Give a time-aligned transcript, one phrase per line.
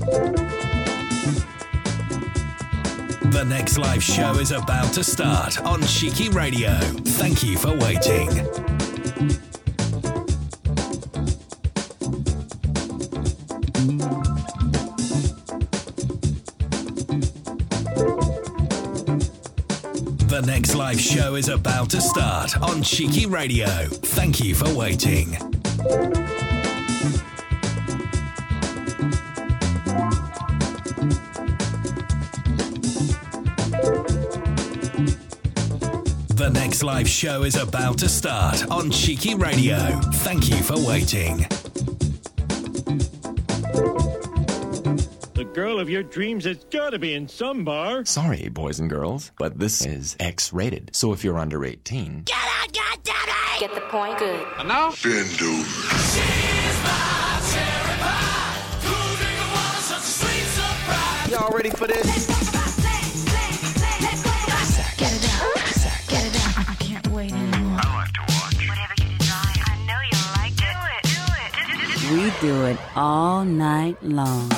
[0.00, 0.56] The
[3.46, 6.70] next live show is about to start on Cheeky Radio.
[6.70, 8.28] Thank you for waiting.
[20.28, 23.66] The next live show is about to start on Cheeky Radio.
[23.66, 25.59] Thank you for waiting.
[36.82, 39.76] Live show is about to start on Cheeky Radio.
[40.14, 41.38] Thank you for waiting.
[45.34, 48.06] The girl of your dreams has got to be in some bar.
[48.06, 50.90] Sorry, boys and girls, but this is X rated.
[50.94, 53.60] So if you're under 18, get out, goddammit!
[53.60, 54.46] Get the point good.
[54.58, 55.66] And now, bend over.
[61.30, 62.49] Y'all ready for this?
[72.40, 74.48] do it all night long.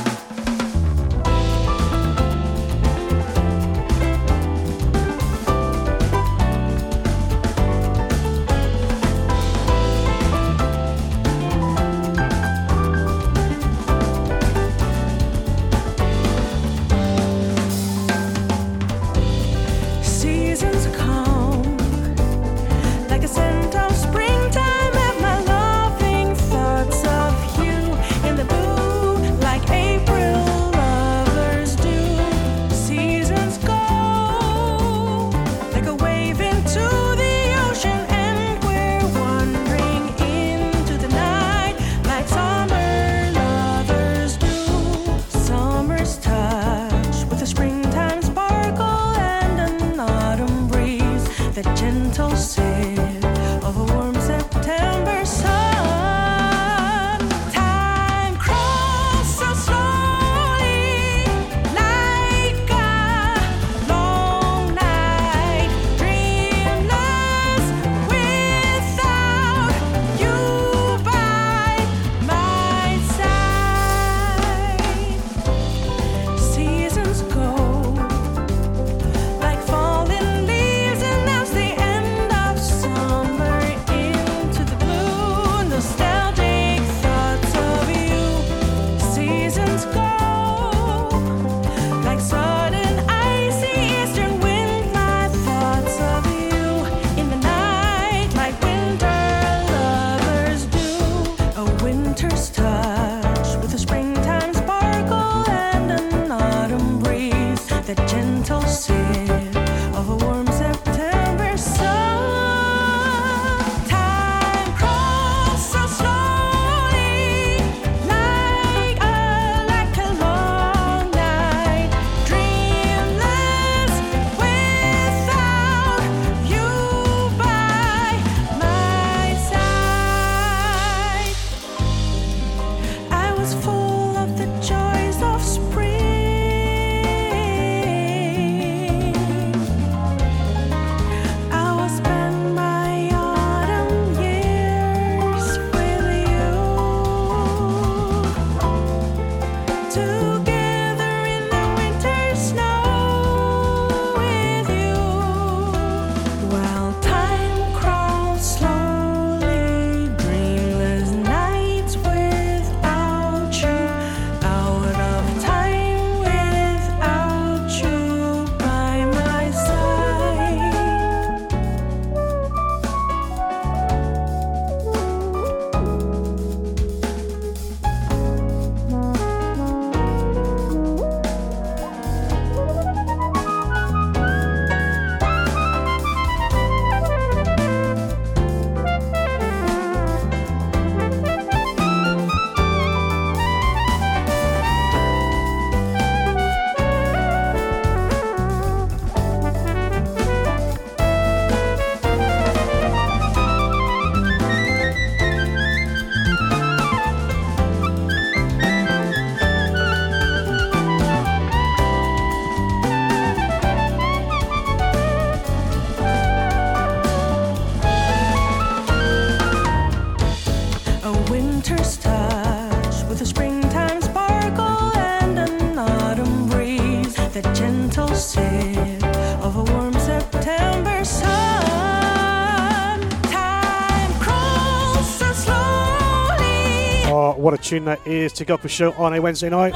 [237.73, 239.73] Tune that is to go a show on a Wednesday night.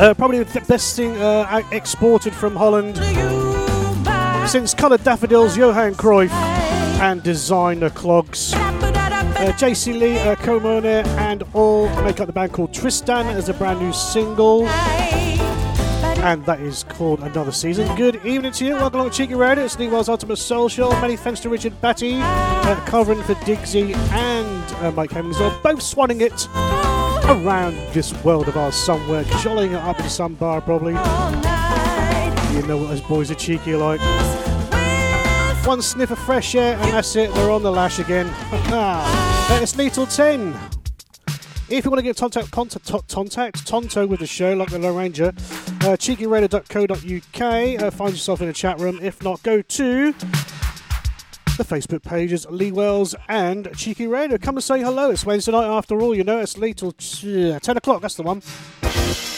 [0.00, 2.96] Uh, probably the best thing uh, exported from Holland
[4.48, 8.54] since Coloured Daffodils, Johan Cruyff, and Designer Clogs.
[8.54, 13.52] Uh, JC Lee, uh, Komone, and all make up the band called Tristan as a
[13.52, 14.66] brand new single.
[16.24, 17.94] And that is called Another Season.
[17.94, 18.72] Good evening to you.
[18.76, 19.66] Welcome along to Cheeky Radio.
[19.66, 20.90] It's Lee Wells Ultimate Soul Show.
[21.02, 25.38] Many thanks to Richard Batty, uh, covering for Digsy and uh, Mike Hemmings.
[25.38, 26.48] They're both swanning it
[27.28, 30.92] around this world of ours somewhere, jollying it up in some bar probably.
[32.54, 34.00] You know what those boys are cheeky like.
[35.66, 38.26] One sniff of fresh air and that's it, they're on the lash again.
[39.62, 40.58] It's Lethal 10.
[41.68, 44.96] If you want to get contact, contact, contact Tonto with the show, like the Lone
[44.96, 45.34] Ranger,
[45.82, 45.96] uh,
[47.76, 48.98] uh, find yourself in a chat room.
[49.02, 50.14] If not, go to
[51.58, 54.38] the Facebook pages, Lee Wells and Cheeky Radio.
[54.38, 55.10] Come and say hello.
[55.10, 56.90] It's Wednesday night after all, you know, it's Lethal.
[56.90, 59.37] uh, 10 o'clock, that's the one.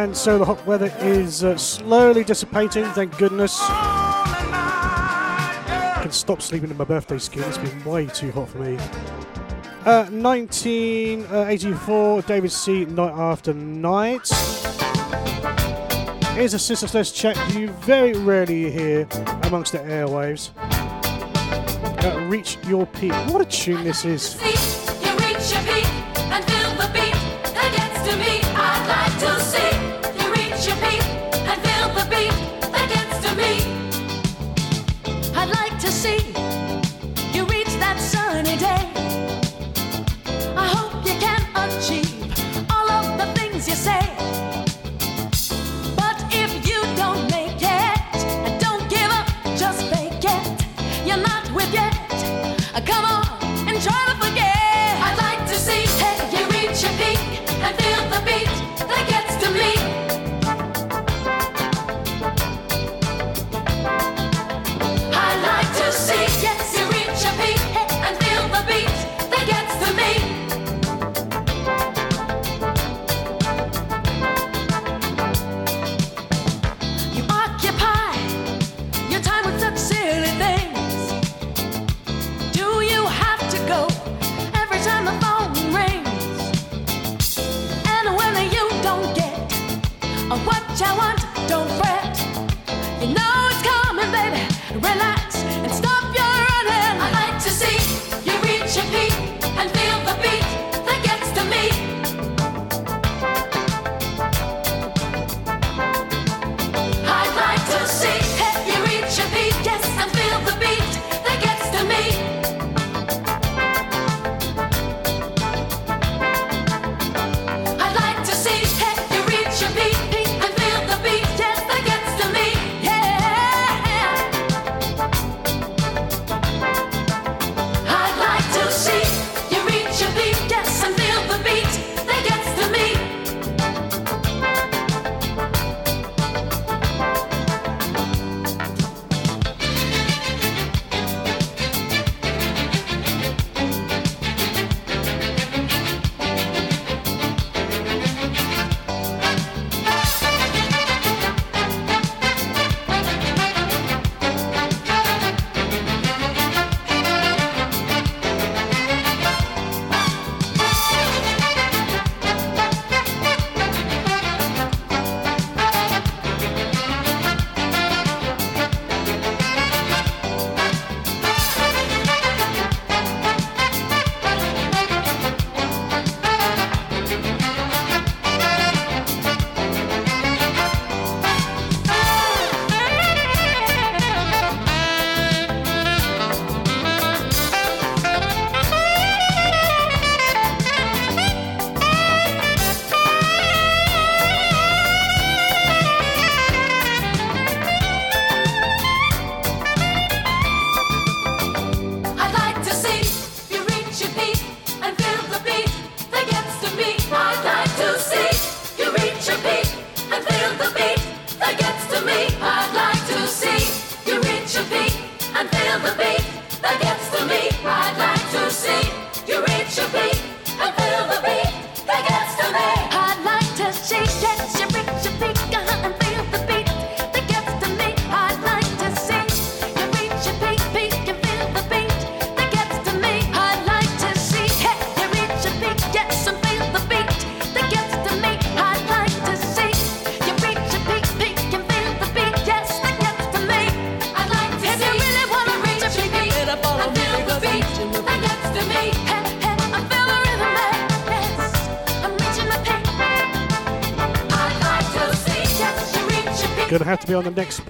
[0.00, 3.58] And so the hot weather is uh, slowly dissipating, thank goodness.
[3.60, 4.38] I
[6.00, 8.78] can stop sleeping in my birthday skin, it's been way too hot for me.
[9.84, 12.86] Uh, 1984, David C.
[12.86, 14.26] Night After Night.
[16.34, 19.06] Here's a Sister Sledge chat you very rarely hear
[19.42, 20.48] amongst the airwaves.
[22.02, 23.12] Uh, Reach Your Peak.
[23.28, 24.79] What a tune this is.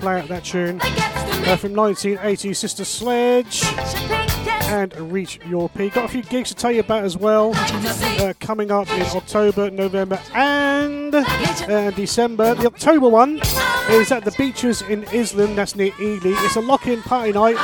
[0.01, 3.63] play out that tune uh, from 1980 Sister Sledge
[4.71, 5.95] and Reach Your Peak.
[5.95, 9.71] Got a few gigs to tell you about as well uh, coming up in October,
[9.71, 12.55] November, and uh, December.
[12.55, 13.41] The October one
[13.91, 16.33] is at the beaches in Isleham, that's near Ely.
[16.45, 17.57] It's a lock in party night.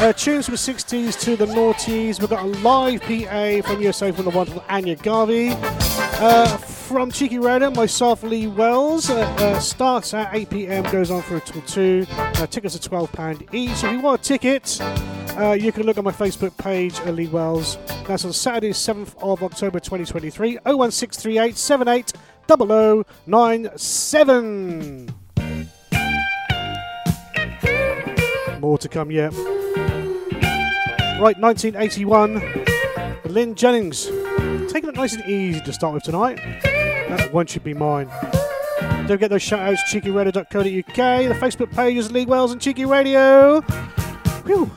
[0.00, 2.20] Uh, tunes from the 60s to the noughties.
[2.20, 5.50] We've got a live PA from yourself from the wonderful Anya Garvey.
[5.52, 6.56] Uh,
[6.92, 9.08] from Cheeky rider, myself, Lee Wells.
[9.08, 12.06] Uh, uh, starts at 8 pm, goes on for a total 2.
[12.10, 13.82] Uh, tickets are £12 each.
[13.82, 14.78] If you want a ticket,
[15.38, 17.78] uh, you can look at my Facebook page, uh, Lee Wells.
[18.06, 22.12] That's on Saturday, 7th of October 2023, 01638
[28.60, 29.32] More to come yet.
[31.18, 32.42] Right, 1981.
[33.32, 34.10] Lynn Jennings.
[34.70, 36.38] Taking it nice and easy to start with tonight.
[37.32, 38.08] One Should Be Mine.
[39.08, 43.60] Don't get those shoutouts, cheekyradio.co.uk, the Facebook pages, Lee Wells and Cheeky Radio.
[44.44, 44.70] Whew.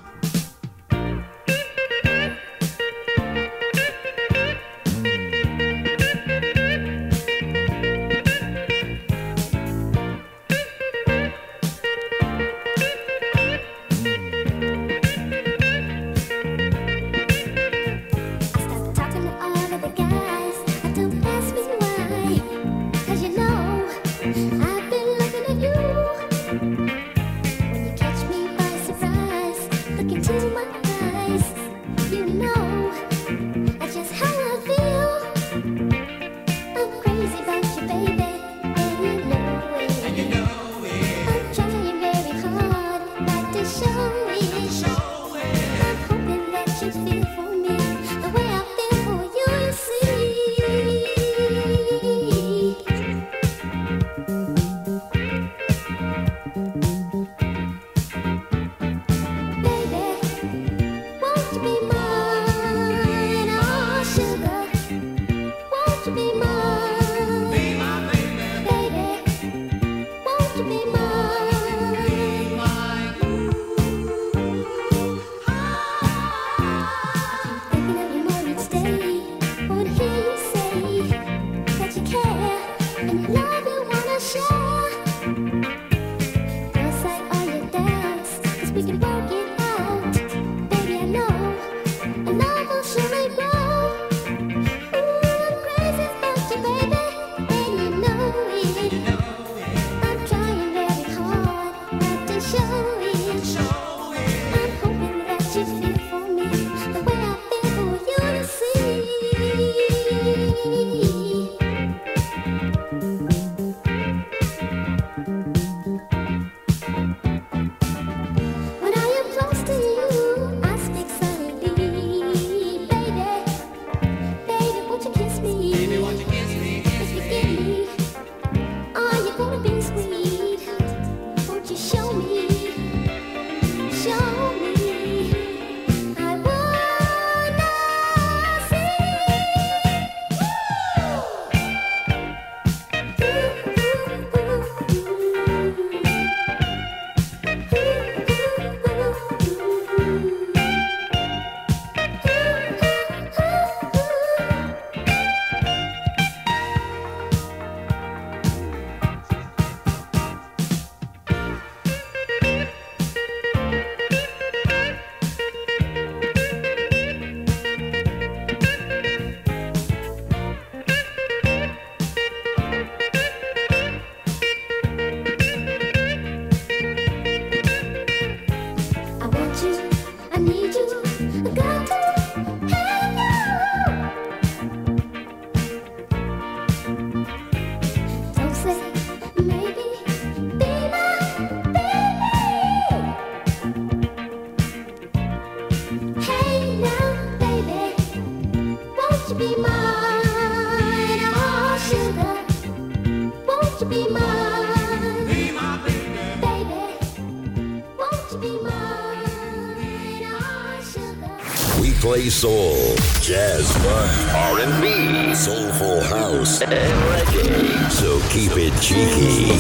[212.30, 212.46] Sugar.
[212.46, 217.92] Soul, jazz funk, R&B, soulful house, and reggae.
[217.92, 219.52] So keep it cheeky.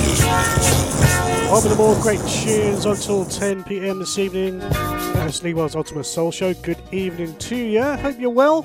[1.49, 4.59] One of more great tunes until 10 pm this evening.
[4.59, 6.53] That's Lee Wells Ultimate Soul Show.
[6.55, 7.83] Good evening to you.
[7.83, 8.63] Hope you're well.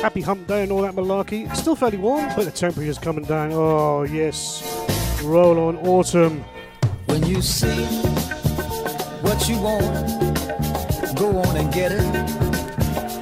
[0.00, 1.50] Happy hump day and all that malarkey.
[1.50, 3.52] It's still fairly warm, but the temperature's coming down.
[3.52, 4.62] Oh, yes.
[5.22, 6.44] Roll on autumn.
[7.06, 7.84] When you see
[9.20, 10.23] what you want,
[11.14, 12.02] go on and get it.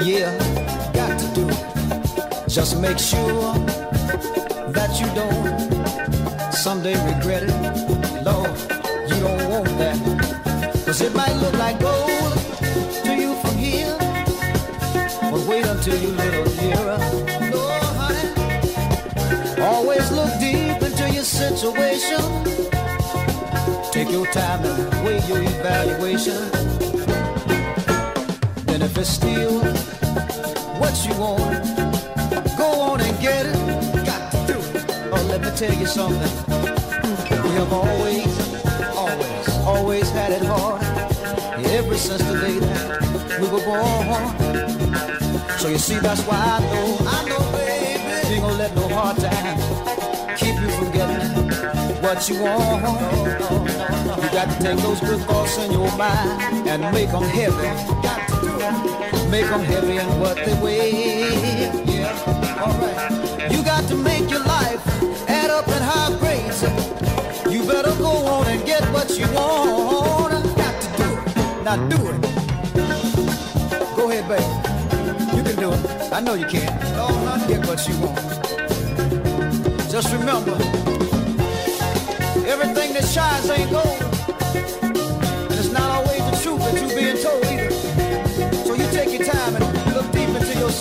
[0.01, 0.33] Yeah,
[0.93, 1.47] got to do.
[2.49, 3.55] Just make sure
[4.73, 8.25] that you don't someday regret it.
[8.25, 8.51] Lord,
[9.09, 9.99] you don't want that.
[10.87, 12.33] Cause it might look like gold
[13.05, 13.97] to you from here.
[15.31, 16.99] But wait until you little nearer.
[17.51, 17.69] No,
[18.01, 19.61] honey.
[19.61, 22.23] Always look deep into your situation.
[23.93, 27.02] Take your time and weigh your evaluation.
[28.93, 29.65] If it's still
[30.79, 31.65] what you want,
[32.59, 34.05] go on and get it.
[34.05, 34.85] Got to do it.
[35.11, 36.21] Oh, let me tell you something.
[37.43, 38.27] We have always,
[38.95, 40.83] always, always had it hard.
[41.65, 45.59] Ever since the day that we were born.
[45.59, 48.89] So you see, that's why I know, I know, baby, you ain't gonna let no
[48.89, 51.33] hard time keep you from getting
[52.03, 52.83] what you want.
[54.23, 58.22] You got to take those good thoughts in your mind and make them heavy.
[59.31, 61.70] Make them heavy and what they weigh.
[61.85, 63.51] Yeah, alright.
[63.51, 64.81] You got to make your life
[65.29, 66.62] add up in high grades.
[67.53, 70.33] You better go on and get what you want.
[70.57, 71.64] Got to do it.
[71.64, 72.20] Now do it.
[73.96, 75.37] Go ahead, baby.
[75.37, 76.12] You can do it.
[76.12, 76.68] I know you can.
[76.96, 78.18] Oh, get what you want.
[79.90, 80.55] Just remember,
[82.46, 84.02] everything that shines ain't gold.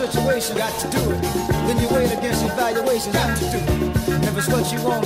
[0.07, 0.57] Situation.
[0.57, 1.21] Got to do it.
[1.67, 3.11] Then you weigh it against evaluation.
[3.11, 4.23] Got to do it.
[4.23, 5.05] If it's what you want,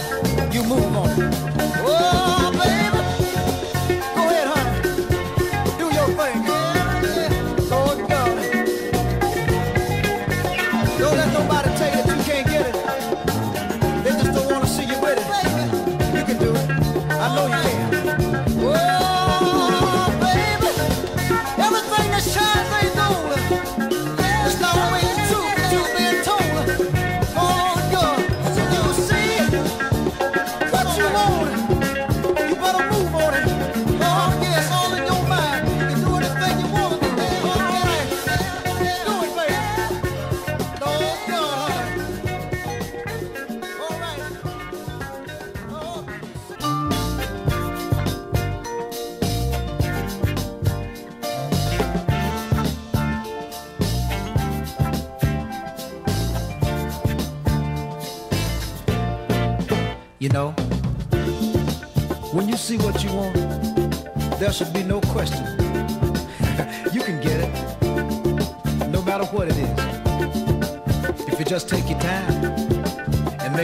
[0.54, 1.10] you move on.
[1.86, 2.95] Oh, baby.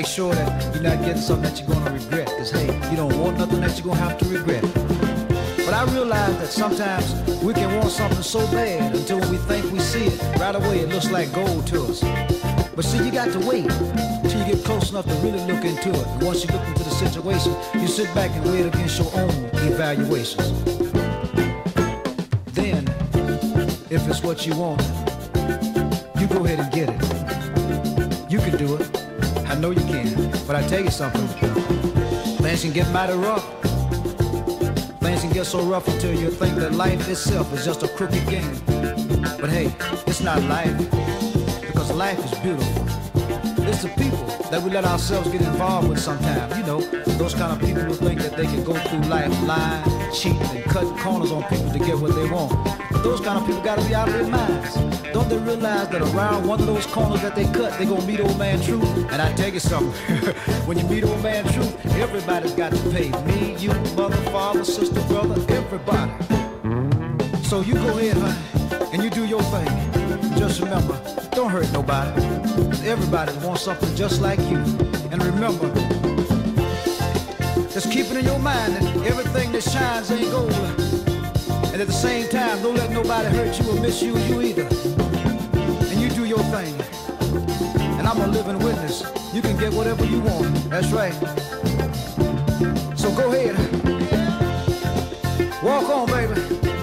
[0.01, 2.25] Make sure that you're not getting something that you're gonna regret.
[2.25, 4.63] Cause hey, you don't want nothing that you're gonna have to regret.
[5.63, 9.77] But I realize that sometimes we can want something so bad until we think we
[9.77, 12.01] see it, right away it looks like gold to us.
[12.75, 13.69] But see, you got to wait
[14.27, 16.07] till you get close enough to really look into it.
[16.07, 19.11] And once you look into the situation, you sit back and weigh it against your
[19.13, 19.29] own
[19.69, 20.49] evaluations.
[22.53, 22.87] Then,
[23.91, 24.81] if it's what you want,
[26.19, 28.31] you go ahead and get it.
[28.31, 29.10] You can do it.
[29.61, 30.31] Know you can.
[30.47, 33.45] But I tell you something, things can get mighty rough.
[35.01, 38.27] Things can get so rough until you think that life itself is just a crooked
[38.27, 38.59] game.
[39.39, 39.71] But hey,
[40.07, 40.75] it's not life,
[41.61, 42.87] because life is beautiful.
[43.67, 46.57] It's the people that we let ourselves get involved with sometimes.
[46.57, 46.81] You know,
[47.19, 50.63] those kind of people who think that they can go through life lying, cheating, and
[50.71, 52.80] cutting corners on people to get what they want.
[52.91, 54.75] But those kind of people gotta be out of their minds.
[55.13, 58.19] Don't they realize that around one of those corners that they cut, they gonna meet
[58.19, 58.83] old man Truth?
[59.11, 59.91] And I tell you something,
[60.65, 63.09] when you meet old man Truth, everybody's got to pay.
[63.25, 66.11] Me, you, mother, father, sister, brother, everybody.
[67.43, 69.67] So you go ahead, honey, and you do your thing.
[70.37, 70.99] Just remember,
[71.31, 72.23] don't hurt nobody.
[72.87, 74.57] Everybody wants something just like you.
[75.11, 75.67] And remember,
[77.69, 81.00] just keep it in your mind that everything that shines ain't gold.
[81.71, 84.67] And at the same time, don't let nobody hurt you or miss you you either.
[85.89, 86.75] And you do your thing.
[87.97, 89.03] And I'm a living witness.
[89.33, 90.53] You can get whatever you want.
[90.69, 91.13] That's right.
[92.97, 93.55] So go ahead.
[95.63, 96.33] Walk on, baby,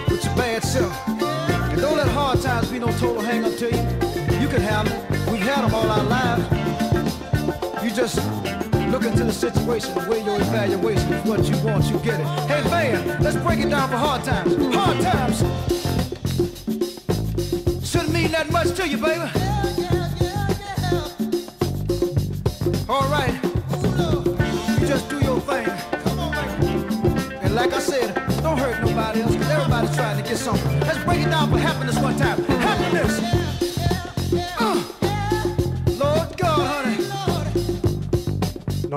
[0.08, 1.08] with your bad self.
[1.08, 4.40] And don't let hard times be no total hang up to you.
[4.40, 5.30] You can have them.
[5.30, 6.44] We've had them all our lives.
[7.84, 8.16] You just
[8.98, 11.12] look into the situation weigh your evaluation.
[11.12, 12.26] If what you want, you get it.
[12.48, 14.56] Hey, Van, let's break it down for hard times.
[14.74, 15.38] Hard times
[17.88, 19.30] shouldn't mean that much to you, baby.
[22.88, 23.34] All right.
[24.80, 25.68] You just do your thing.
[27.42, 30.80] And like I said, don't hurt nobody else, because everybody's trying to get something.
[30.80, 32.42] Let's break it down for happiness one time.
[32.44, 33.47] Happiness!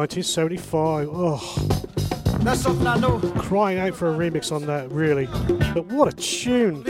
[0.02, 1.10] 1975.
[1.12, 3.20] Oh, That's something I know.
[3.38, 5.28] crying out for a remix on that, really.
[5.76, 6.84] But what a tune!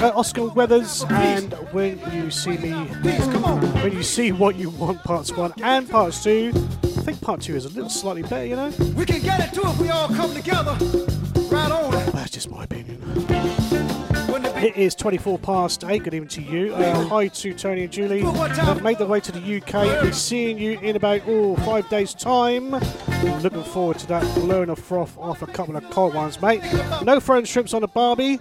[0.00, 3.60] Uh, Oscar Weathers and When You See Me, Please, come on.
[3.82, 6.52] When You See What You Want, parts one and parts two.
[6.54, 8.68] I think part two is a little slightly better, you know?
[8.96, 10.76] We can get it too if we all come together.
[11.50, 11.90] Right on.
[12.12, 12.77] That's just my opinion.
[14.60, 16.02] It is 24 past 8.
[16.02, 16.74] Good evening to you.
[16.74, 18.22] Uh, hi to Tony and Julie.
[18.22, 20.02] They've made their way to the UK.
[20.02, 22.72] Be seeing you in about oh, five days' time.
[22.72, 26.60] Looking forward to that blowing a froth off a couple of cold ones, mate.
[27.04, 28.38] No throwing shrimps on a barbie.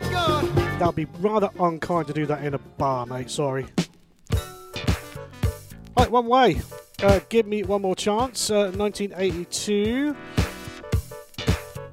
[0.80, 3.30] That'd be rather unkind to do that in a bar, mate.
[3.30, 3.68] Sorry.
[5.96, 6.62] Right, one way.
[7.04, 8.50] Uh, give me one more chance.
[8.50, 10.16] Uh, 1982.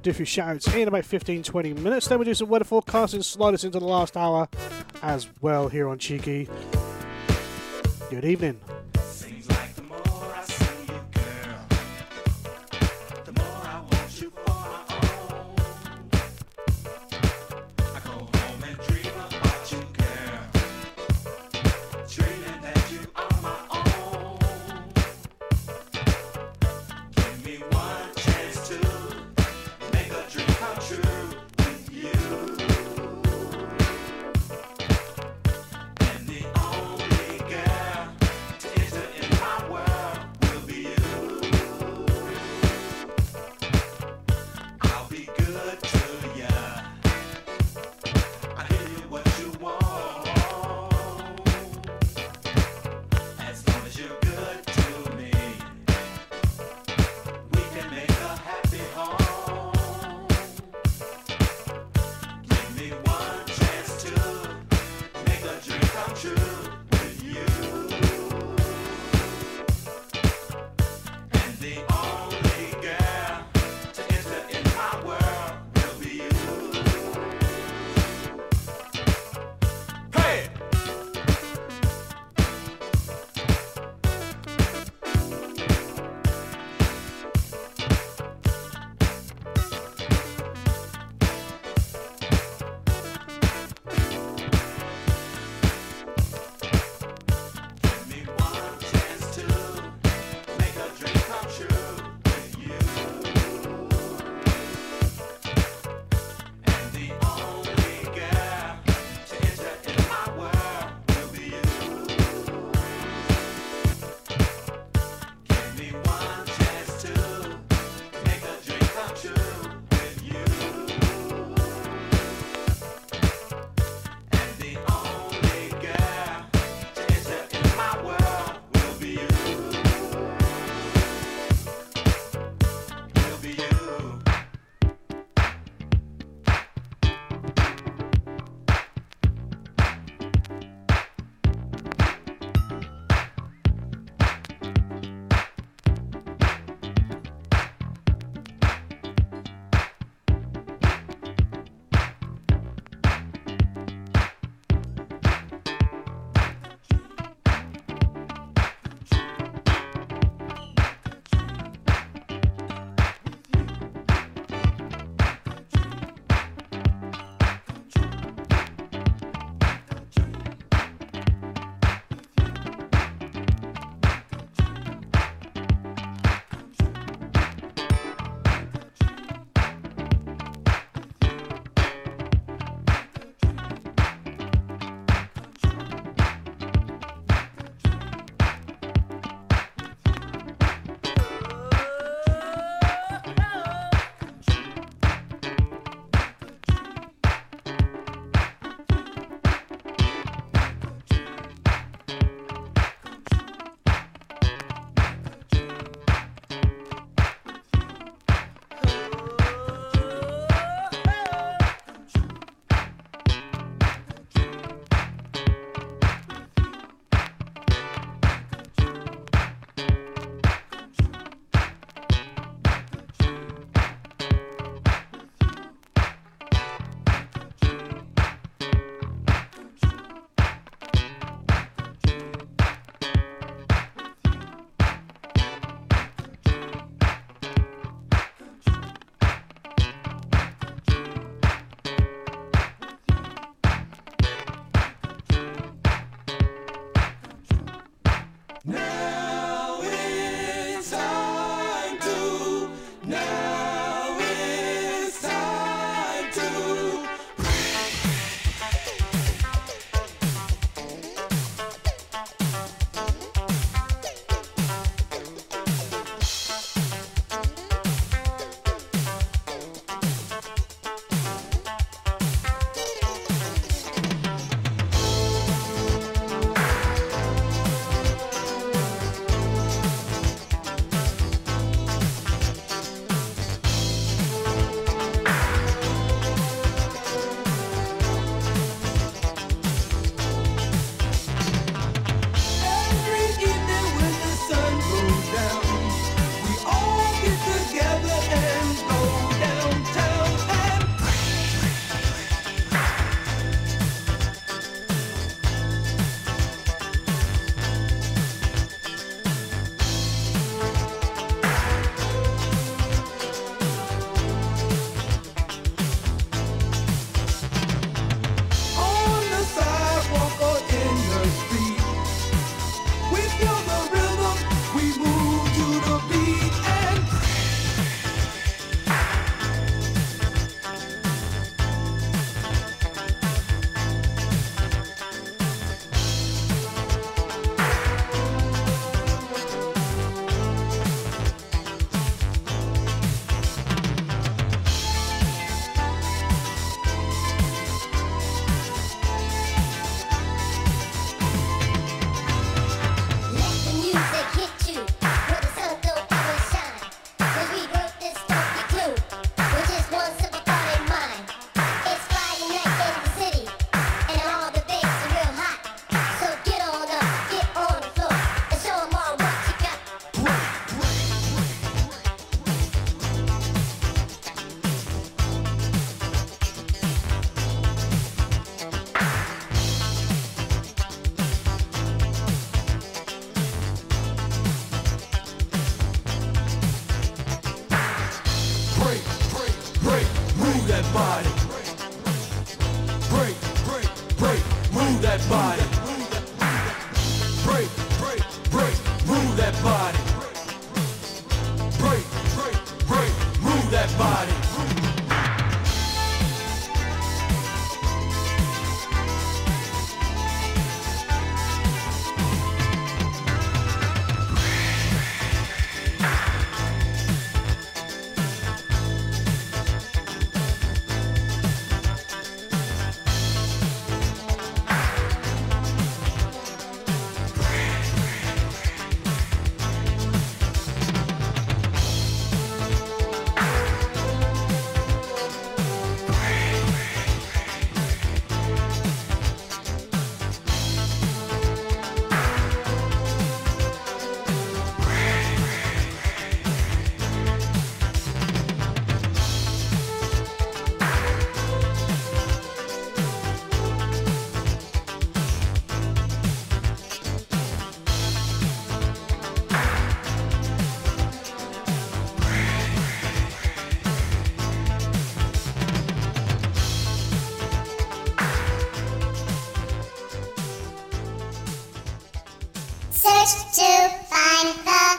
[0.05, 2.07] Do a few shout outs in about 15 20 minutes.
[2.07, 4.47] Then we'll do some weather forecasting, slide us into the last hour
[5.01, 6.47] as well here on Cheeky.
[8.11, 8.61] Good evening.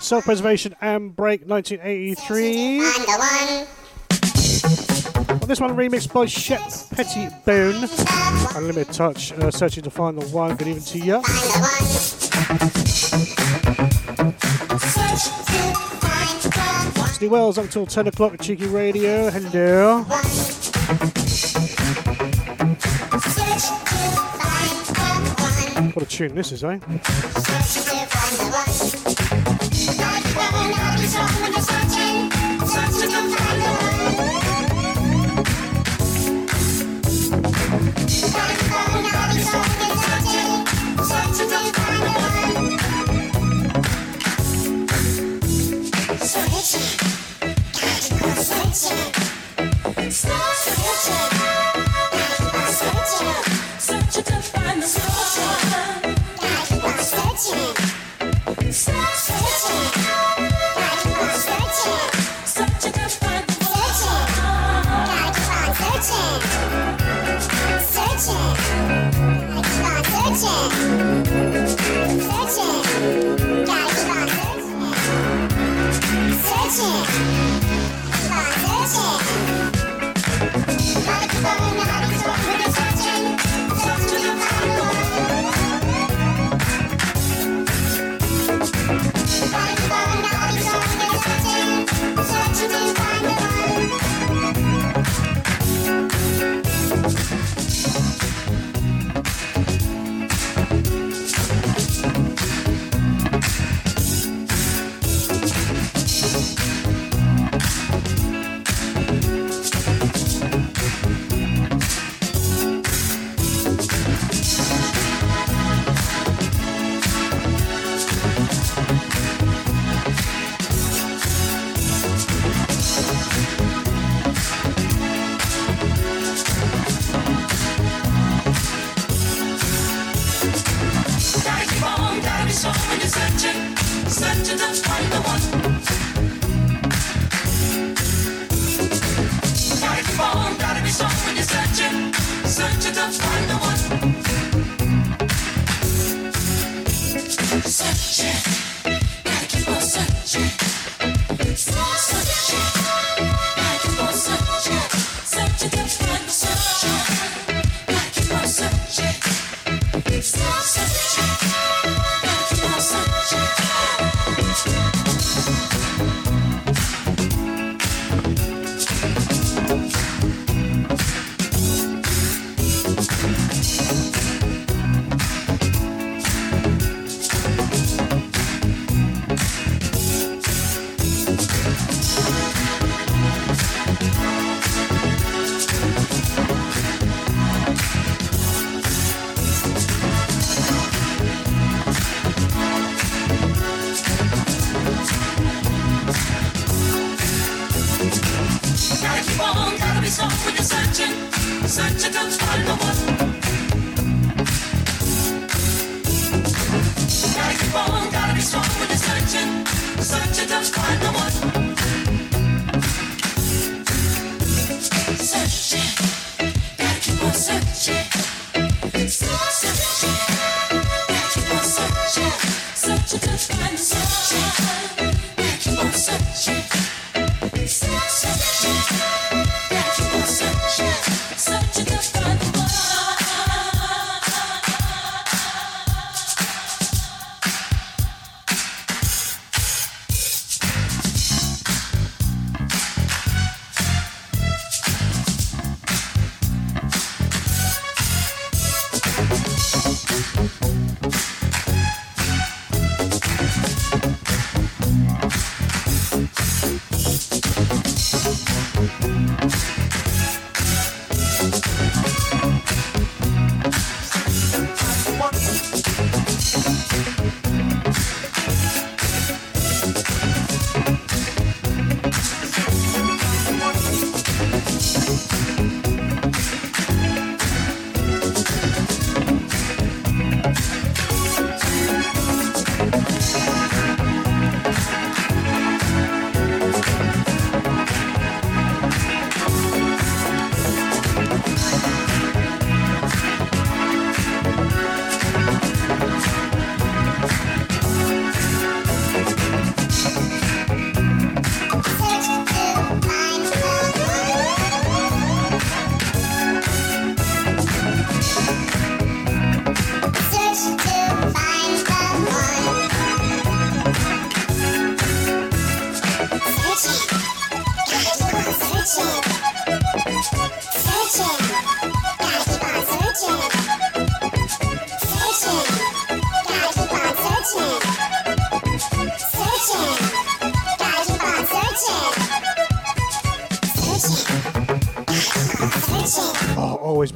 [0.07, 2.79] Self Preservation and Break 1983.
[2.79, 2.85] On
[5.49, 6.61] this one, remixed by Shep
[6.93, 7.89] Petty Boone.
[8.55, 10.55] Unlimited Touch, uh, searching to find the one.
[10.55, 11.21] Good evening to you.
[17.13, 19.29] Steve Wells up until 10 o'clock at Cheeky Radio.
[19.33, 20.03] Hello.
[25.95, 26.79] What a tune this is, eh?
[30.75, 31.36] I'll be so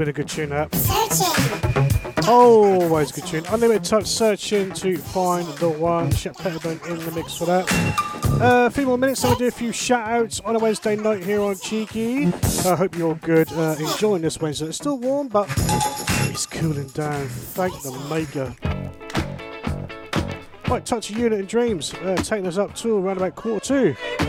[0.01, 0.71] been a good tune that.
[2.27, 3.45] Always a good tune.
[3.51, 6.11] Unlimited touch searching to find the one.
[6.13, 7.71] Shep Pettibone in the mix for that.
[8.41, 11.23] Uh, a few more minutes, to do a few shout outs on a Wednesday night
[11.23, 12.29] here on Cheeky.
[12.65, 14.69] I hope you're all good, uh, enjoying this Wednesday.
[14.69, 15.47] It's still warm, but
[16.31, 17.27] it's cooling down.
[17.29, 18.55] Thank the maker.
[20.67, 24.20] Right, touch of unit and dreams, uh, taking us up to around about quarter two.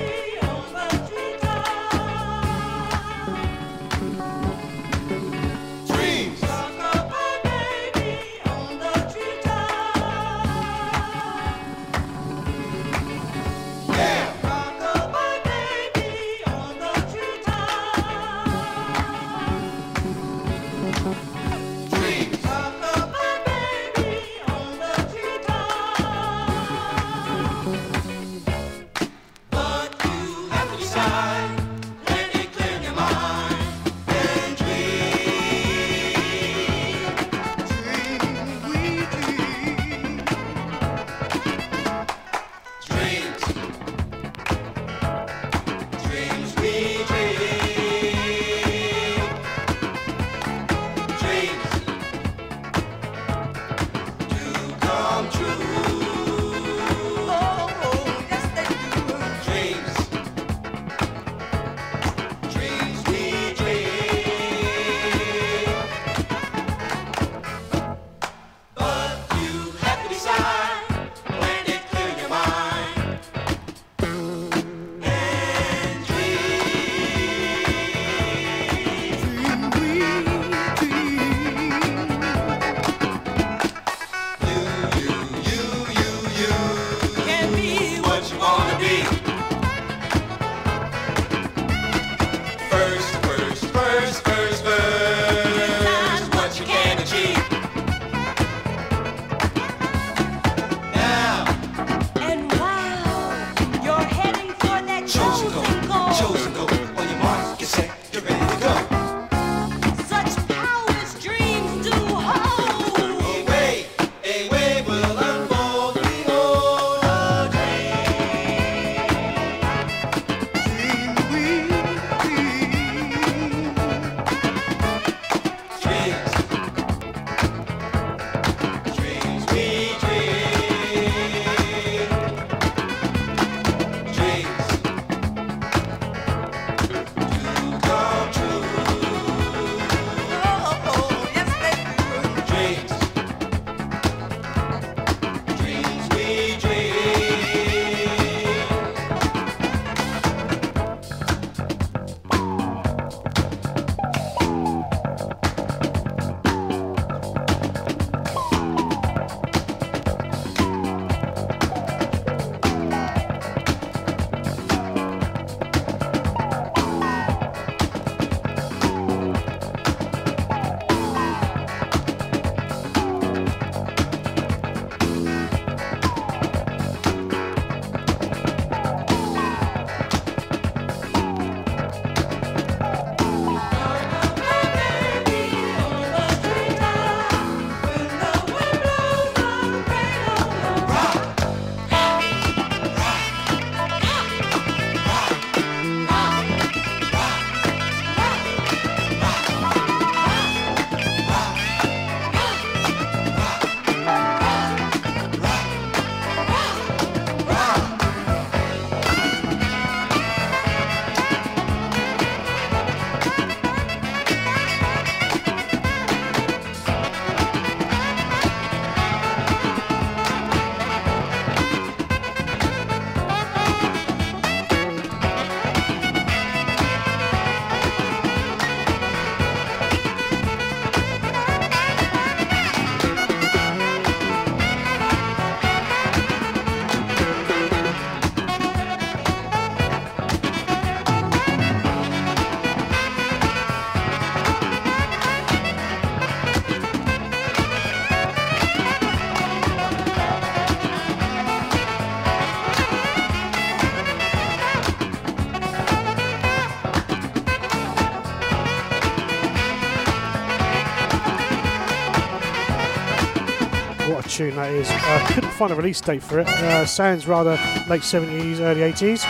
[264.32, 264.88] Tune that is.
[264.90, 266.48] Uh, couldn't find a release date for it.
[266.48, 267.52] Uh, sounds rather
[267.90, 269.26] late 70s, early 80s.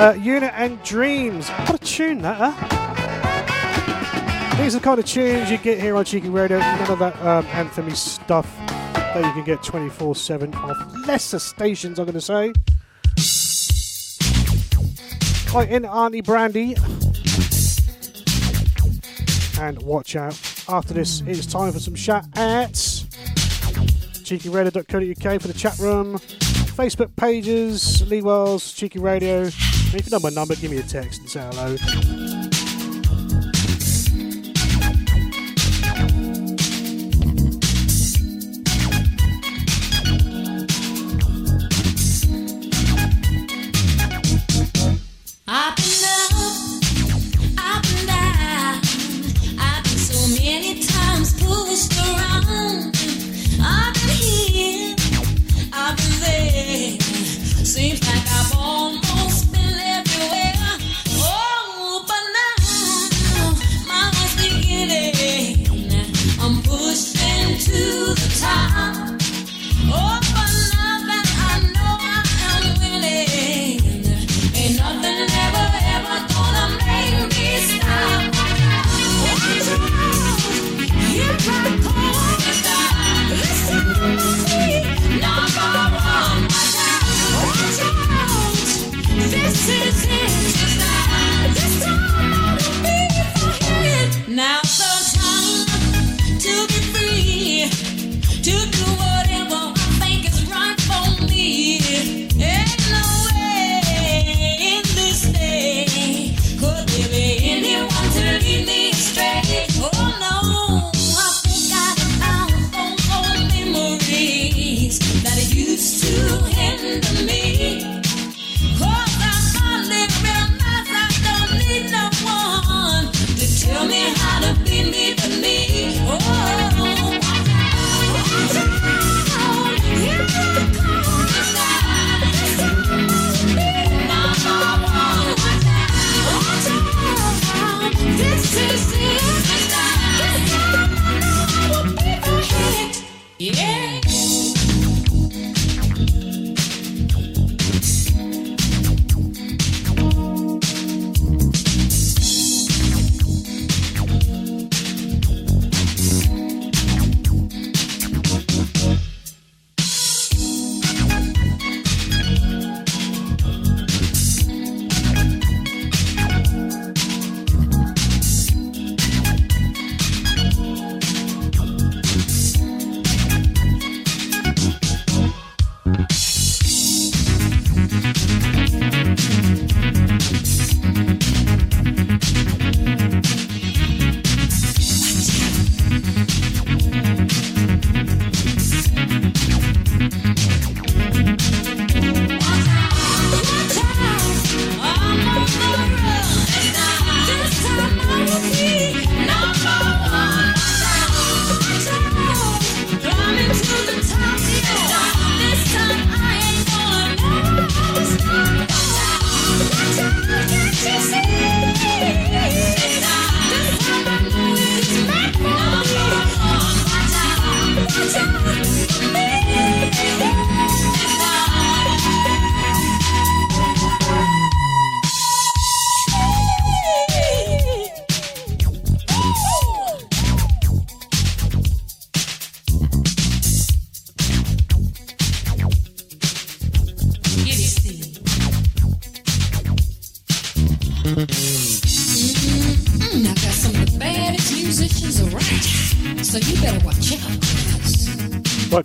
[0.00, 1.50] Uh, Unit and Dreams.
[1.50, 2.54] What a tune that, huh?
[4.56, 6.58] These are the kind of tunes you get here on Cheeky Radio.
[6.58, 8.50] None of that um, anthemy stuff
[8.94, 12.54] that you can get 24 7 off lesser stations, I'm going to say.
[15.54, 16.74] Right in Auntie Brandy.
[19.60, 20.40] And watch out.
[20.68, 22.87] After this, it's time for some chat outs.
[24.28, 26.18] CheekyRadio.co.uk for the chat room.
[26.18, 29.44] Facebook pages, Lee Wells, Cheeky Radio.
[29.44, 32.17] If you know my number, give me a text and say hello.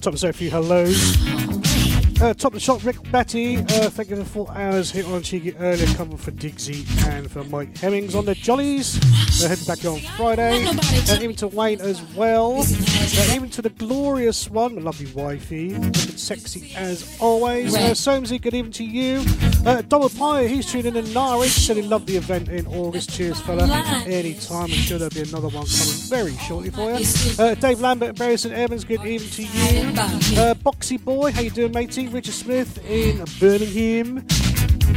[0.03, 1.15] Top to say a few hellos.
[2.21, 3.57] Uh, top of the shot, Rick Batty.
[3.57, 7.43] Uh, thank you for four hours here on Cheeky earlier, coming for Digsy and for
[7.45, 8.99] Mike Hemmings on the Jollies.
[9.39, 10.65] They're heading back on Friday.
[10.65, 12.59] Uh, even to Wayne as well.
[12.59, 17.73] Uh, even to the glorious one, my lovely wifey, looking sexy as always.
[17.73, 19.23] Uh, Somesy, good evening to you.
[19.65, 23.11] Uh, Donald Pye, he's tuning in Norwich, said he loved the event in August.
[23.13, 23.63] Cheers, fella.
[24.05, 27.05] Anytime, I'm sure there'll be another one coming very shortly for you.
[27.39, 28.53] Uh, Dave Lambert and Barry St.
[28.53, 30.41] Evans, good evening to you.
[30.41, 32.07] Uh, Boxy Boy, how you doing, matey?
[32.07, 34.25] Richard Smith in Birmingham.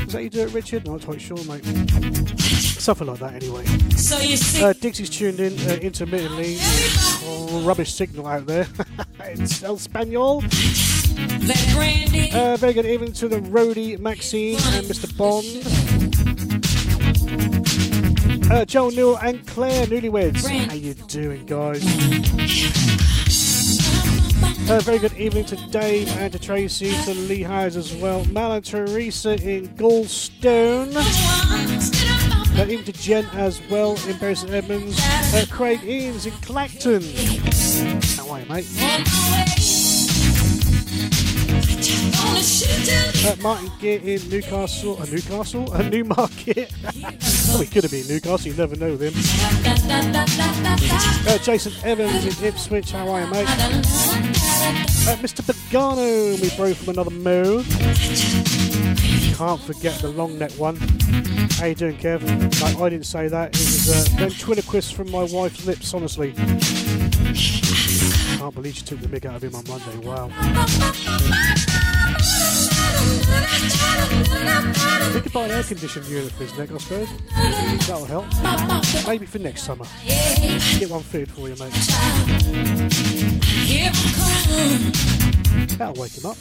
[0.07, 0.85] Is that you do it, Richard?
[0.87, 1.65] Not quite sure, mate.
[2.45, 3.65] Something like that, anyway.
[3.97, 6.57] So you see, Uh, Dixie's tuned in uh, intermittently.
[7.23, 8.67] Oh, rubbish signal out there.
[9.21, 10.43] it's El Spaniel.
[11.77, 15.15] Uh, very good evening to the roadie Maxine and Mr.
[15.17, 15.47] Bond.
[18.51, 20.47] Uh, Joel Newell and Claire Newlyweds.
[20.67, 21.85] How you doing, guys?
[24.71, 28.25] Uh, very good evening to Dave and to Tracy, to Lee Howes as well.
[28.27, 30.95] Mal and Teresa in Goldstone.
[32.59, 34.99] Uh, even to Jen as well in Bury St Edmunds.
[35.35, 37.03] Uh, Craig Eames in Clacton.
[38.17, 39.76] How are you, mate?
[43.43, 46.73] Martin Gear in Newcastle, a Newcastle, a Newmarket.
[46.85, 48.51] oh, could have been Newcastle.
[48.51, 49.15] You never know with him.
[51.27, 52.93] Uh, Jason Evans in Ipswich.
[52.93, 53.47] How are you, mate?
[53.49, 55.43] Uh, Mr.
[55.43, 57.65] Pagano, we broke from another mo.
[59.37, 60.77] Can't forget the long neck one.
[61.59, 62.23] How you doing, Kev?
[62.81, 63.49] I didn't say that.
[63.49, 66.33] It was uh, ventriloquist from my wife's lips, honestly.
[68.39, 69.97] Can't believe she took the mick out of him on Monday.
[70.07, 70.31] Wow.
[75.15, 77.09] We could buy an air conditioned unit for his neck, I suppose.
[77.87, 78.27] That'll help.
[79.07, 79.87] Maybe for next summer.
[80.05, 81.73] Get one fitted for you, mate.
[85.79, 86.37] That'll wake him up.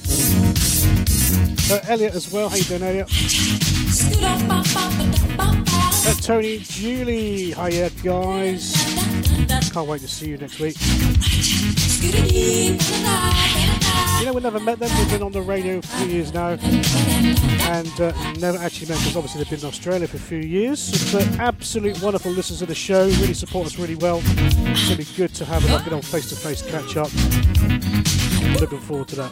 [1.71, 2.49] Uh, Elliot as well.
[2.49, 3.09] How you doing, Elliot?
[6.07, 7.51] Uh, Tony, Julie.
[7.51, 8.73] Hiya, guys.
[9.71, 10.75] Can't wait to see you next week.
[14.19, 14.89] You know, we never met them.
[14.97, 16.57] We've been on the radio for a few years now.
[17.67, 21.11] And uh, never actually met because obviously they've been in Australia for a few years.
[21.11, 23.05] But absolute wonderful listeners of the show.
[23.05, 24.21] Really support us really well.
[24.23, 27.11] It's be good to have a good old face to face catch up.
[28.59, 29.31] Looking forward to that.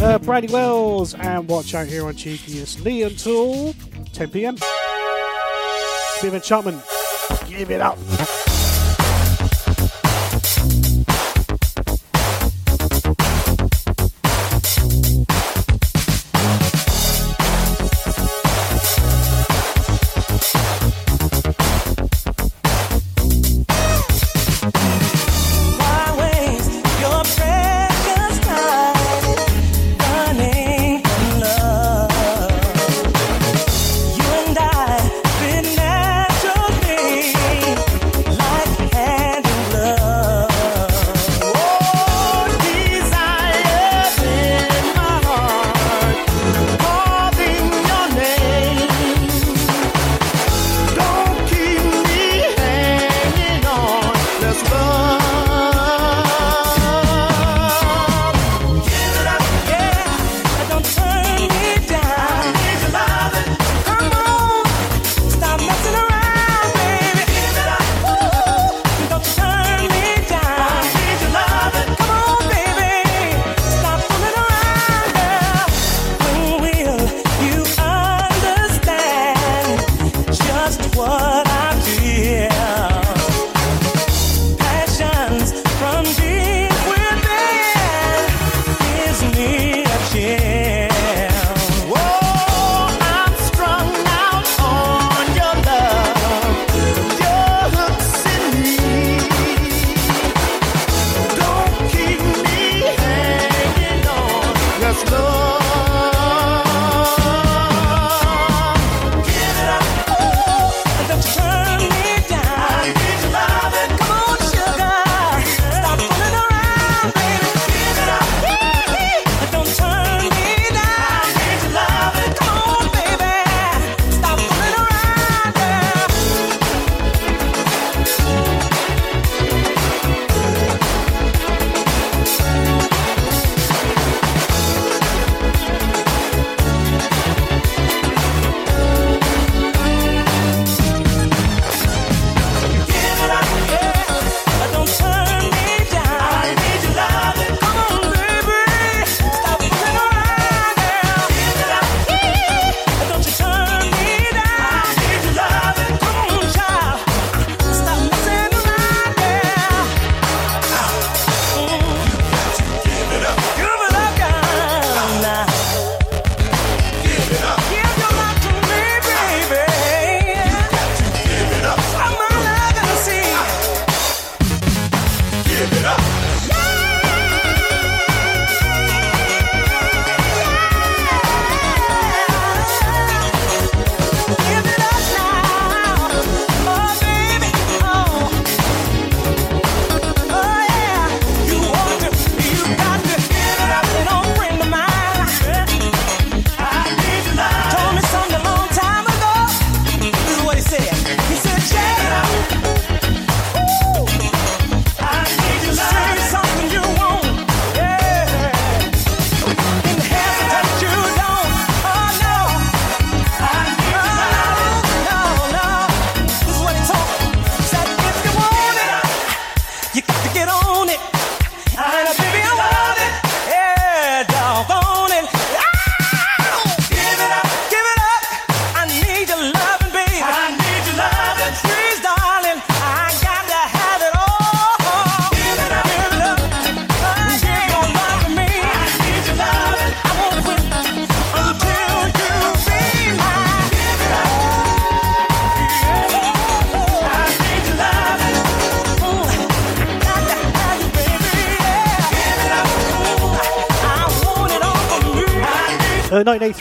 [0.00, 2.58] Uh, Brady Wells and watch out here on Cheeky.
[2.58, 3.74] It's Lee until
[4.12, 4.58] 10 pm.
[6.18, 6.80] Stephen Chapman,
[7.48, 7.98] give it up.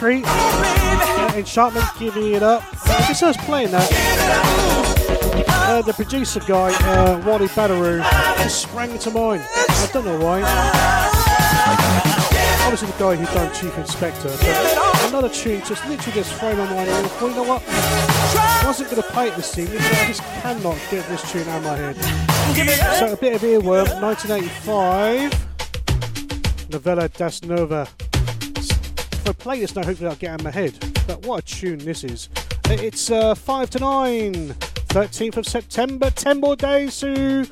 [0.02, 0.24] 1983.
[0.26, 2.64] Uh, giving it up.
[3.08, 3.90] Just as playing that,
[5.50, 8.02] uh, the producer guy, uh, Wally Badarou,
[8.44, 9.42] just sprang into mind.
[9.56, 10.42] I don't know why.
[12.64, 16.68] Obviously, the guy who done Chief Inspector, but another tune just literally just thrown on
[16.70, 16.90] my mind.
[16.90, 17.64] and thought, You know what?
[17.68, 21.58] I wasn't going to play it this evening, I just cannot get this tune out
[21.58, 21.96] of my head.
[23.00, 25.48] So, a bit of earworm, 1985.
[26.70, 27.88] Novella Das Nova.
[29.28, 30.78] I play this now, hopefully I'll get out of my head.
[31.06, 32.30] But what a tune this is.
[32.66, 37.46] It's uh, 5 to 9, 13th of September, 10 more days to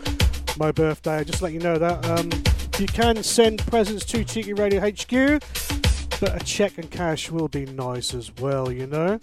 [0.58, 1.24] my birthday.
[1.26, 2.06] Just to let you know that.
[2.06, 2.30] Um,
[2.80, 5.42] you can send presents to Cheeky Radio HQ,
[6.22, 9.20] but a check and cash will be nice as well, you know.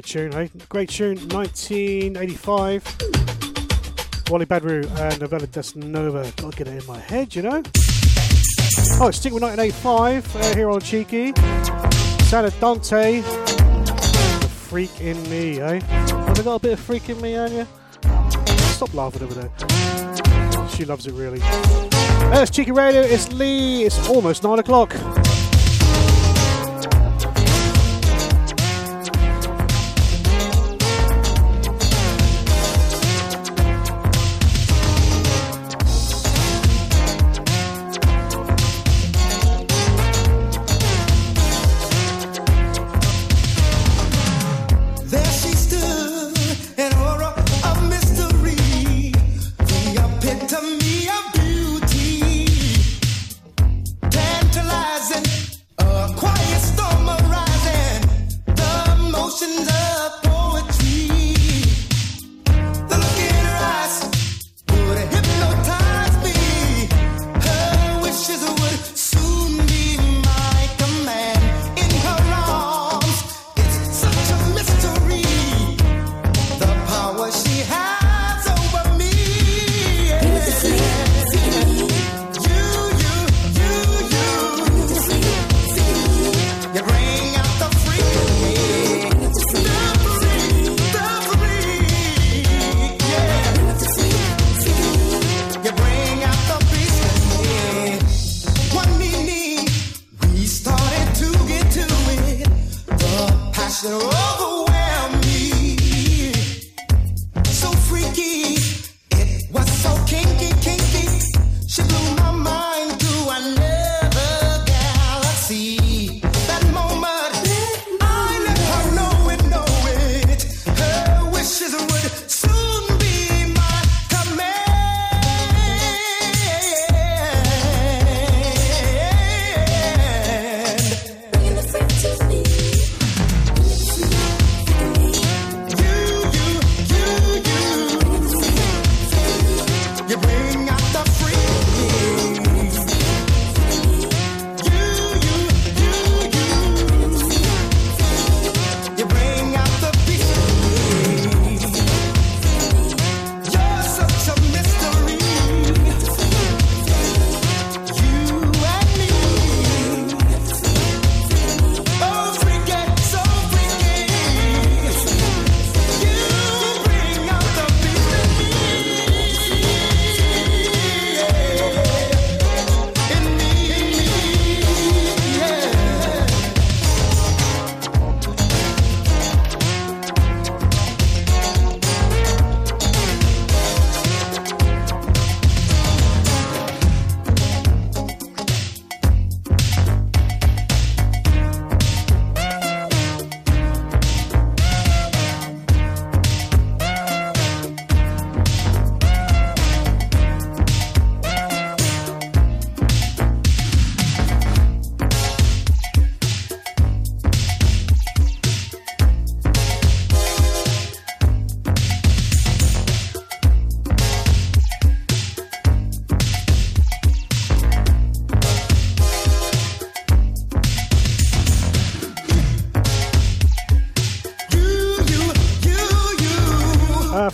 [0.00, 0.50] Great tune, hey?
[0.70, 2.82] Great tune, 1985.
[4.30, 6.34] Wally Badarou and Novella Desnova.
[6.36, 7.62] Gotta get it in my head, you know?
[8.98, 11.34] Oh, stick with 1985 uh, here on Cheeky.
[12.24, 13.20] Santa Dante.
[13.20, 15.80] The freak in me, eh?
[15.80, 17.66] Have I got a bit of freak in me, you?
[18.72, 19.50] Stop laughing over there.
[20.70, 21.42] She loves it really.
[21.42, 23.84] Uh, it's Cheeky Radio, it's Lee.
[23.84, 24.94] It's almost 9 o'clock.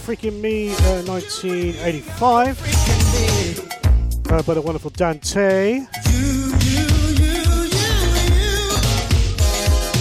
[0.06, 2.62] Freaking Me, uh, 1985.
[4.30, 5.80] Uh, by the wonderful Dante.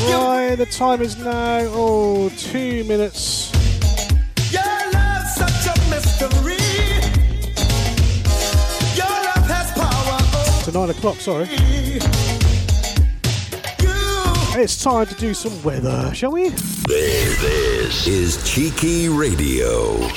[0.07, 3.51] Right, the time is now, oh, two minutes
[4.51, 4.61] Your
[4.93, 6.61] love's such a mystery.
[8.95, 10.19] Your love has power
[10.65, 11.47] to nine o'clock, sorry.
[14.61, 16.51] It's time to do some weather, shall we?
[16.87, 20.07] This, this is Cheeky Radio.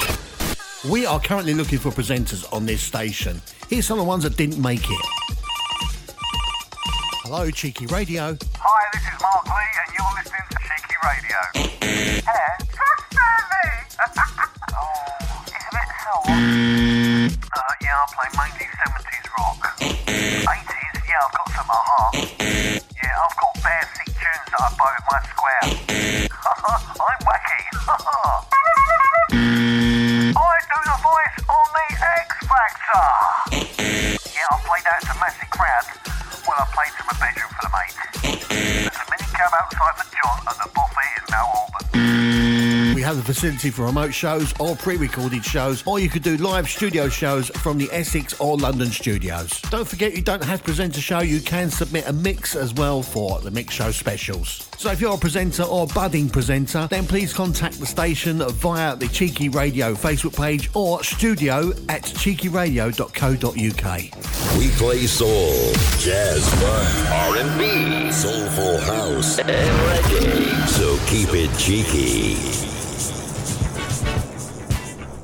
[0.91, 3.41] We are currently looking for presenters on this station.
[3.71, 5.07] Here's some of the ones that didn't make it.
[7.25, 8.37] Hello, Cheeky Radio.
[26.69, 27.63] I'm wacky.
[29.41, 31.89] I do the voice on the
[32.21, 33.07] X Factor.
[34.29, 35.89] Yeah, I played out to massive crowds.
[36.47, 37.97] Well, I played to my bedroom for the mates.
[38.49, 42.95] There's a minicab outside for John, and the buffet is now open.
[42.95, 46.69] We have the facility for remote shows or pre-recorded shows, or you could do live
[46.69, 49.63] studio shows from the Essex or London studios.
[49.71, 52.75] Don't forget you don't have to present a show, you can submit a mix as
[52.75, 54.68] well for the mix show specials.
[54.79, 59.09] So if you're a presenter or budding presenter, then please contact the station via the
[59.09, 64.57] Cheeky Radio Facebook page or studio at cheekyradio.co.uk.
[64.57, 66.49] We play soul, jazz,
[67.11, 70.69] R&B, soulful house, and reggae.
[70.69, 72.78] So keep it cheeky.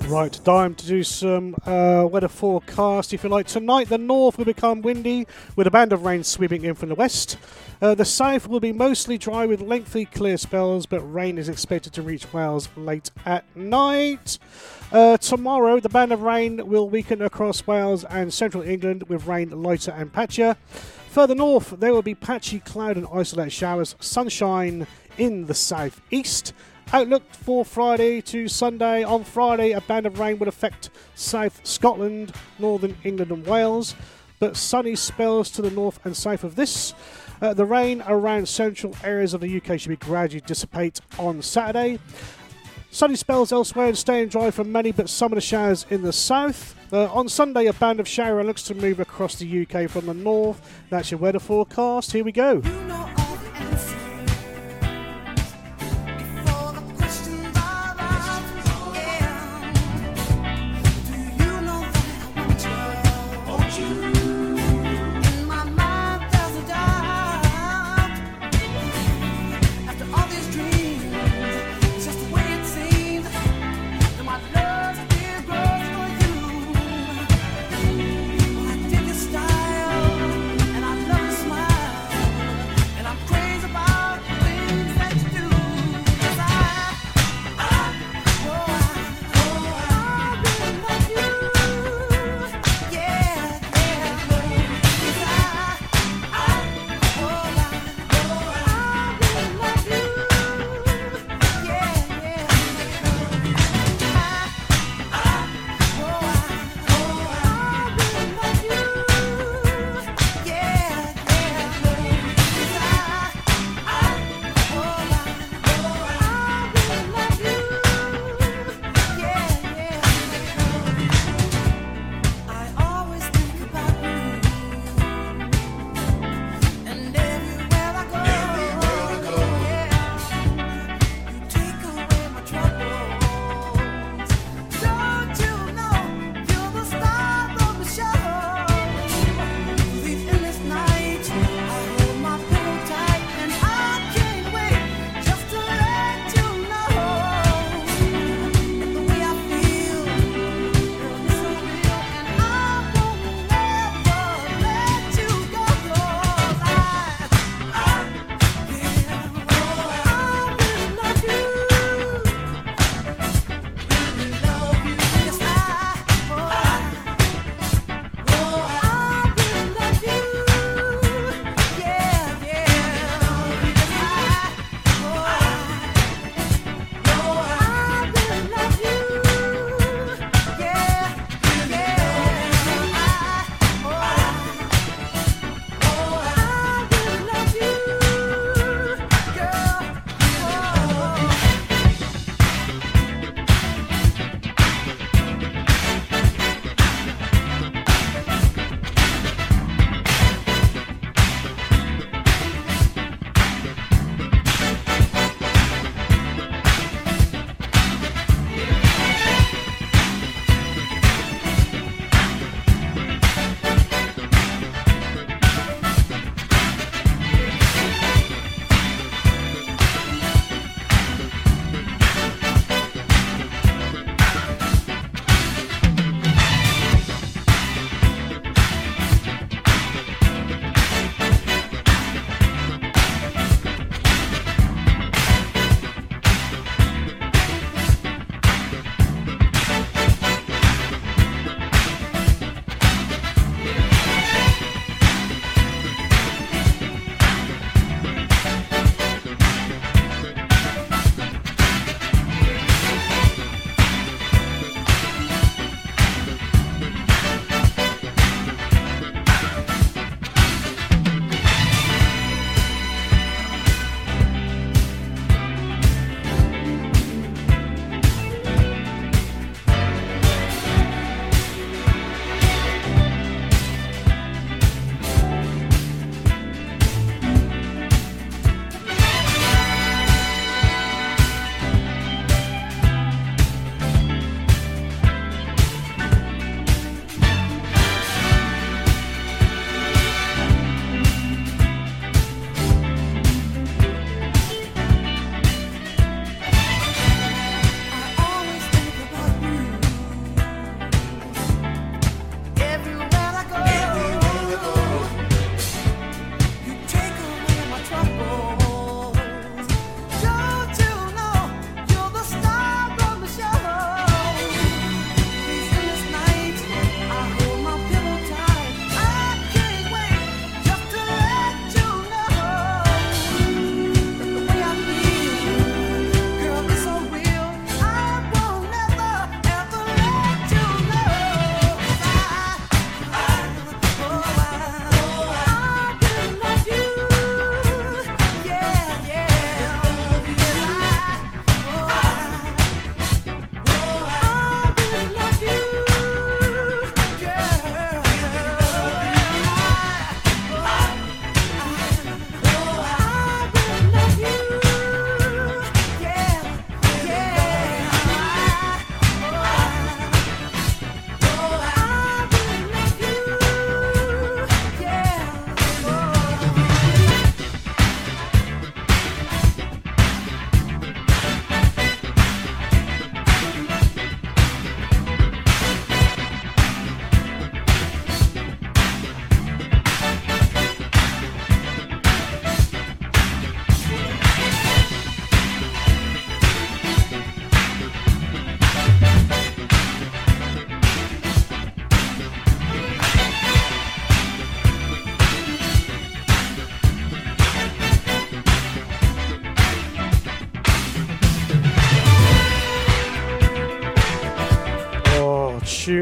[0.08, 3.14] Right, time to do some uh, weather forecast.
[3.14, 5.26] If you like, tonight the north will become windy
[5.56, 7.38] with a band of rain sweeping in from the west.
[7.80, 11.94] Uh, the south will be mostly dry with lengthy clear spells, but rain is expected
[11.94, 14.38] to reach Wales late at night.
[14.92, 19.62] Uh, tomorrow, the band of rain will weaken across Wales and central England with rain
[19.62, 20.56] lighter and patchier.
[21.08, 24.86] Further north, there will be patchy cloud and isolated showers, sunshine
[25.16, 26.52] in the southeast.
[26.92, 29.02] Outlook for Friday to Sunday.
[29.02, 33.94] On Friday, a band of rain will affect South Scotland, Northern England, and Wales,
[34.38, 36.94] but sunny spells to the north and south of this.
[37.40, 41.98] Uh, the rain around central areas of the UK should be gradually dissipate on Saturday.
[42.90, 46.12] Sunny spells elsewhere and staying dry for many, but some of the showers in the
[46.12, 46.76] south.
[46.92, 50.14] Uh, on Sunday, a band of shower looks to move across the UK from the
[50.14, 50.60] north.
[50.90, 52.12] That's your weather forecast.
[52.12, 52.62] Here we go.
[52.62, 53.23] After all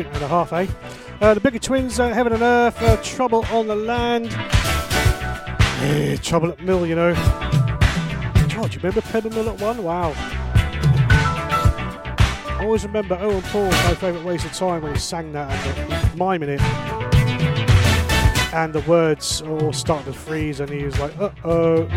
[0.01, 0.66] two and a half, eh?
[1.20, 4.31] Uh, the bigger twins, uh, Heaven and Earth, uh, Trouble on the Land.
[5.82, 7.12] Yeah, trouble at Mill, you know.
[8.56, 9.82] Oh, do you remember Pedal Mill at One?
[9.82, 10.14] Wow.
[12.47, 16.19] I always remember Owen Paul's My Favourite Waste of Time when he sang that and
[16.19, 16.60] miming it.
[18.55, 21.89] And the words all started to freeze, and he was like, uh oh.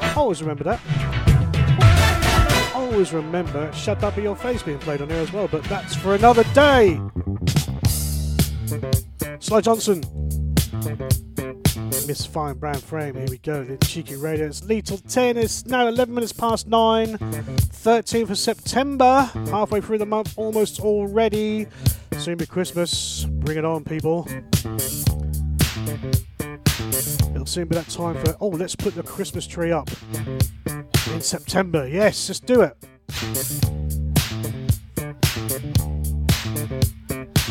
[0.00, 0.80] I always remember that
[2.98, 6.16] always remember Shut Up Your Face being played on here as well, but that's for
[6.16, 7.00] another day.
[9.38, 10.02] Sly Johnson.
[12.08, 13.62] Miss Fine Brown Frame, here we go.
[13.62, 14.46] The Cheeky Radio.
[14.46, 15.36] It's Lethal 10.
[15.36, 17.18] It's now 11 minutes past 9.
[17.18, 19.30] 13th of September.
[19.48, 21.68] Halfway through the month, almost already.
[22.16, 23.26] Soon be Christmas.
[23.26, 24.26] Bring it on, people.
[26.98, 29.90] It'll soon be that time for, oh, let's put the Christmas tree up
[30.66, 31.86] in September.
[31.88, 32.76] Yes, let's do it.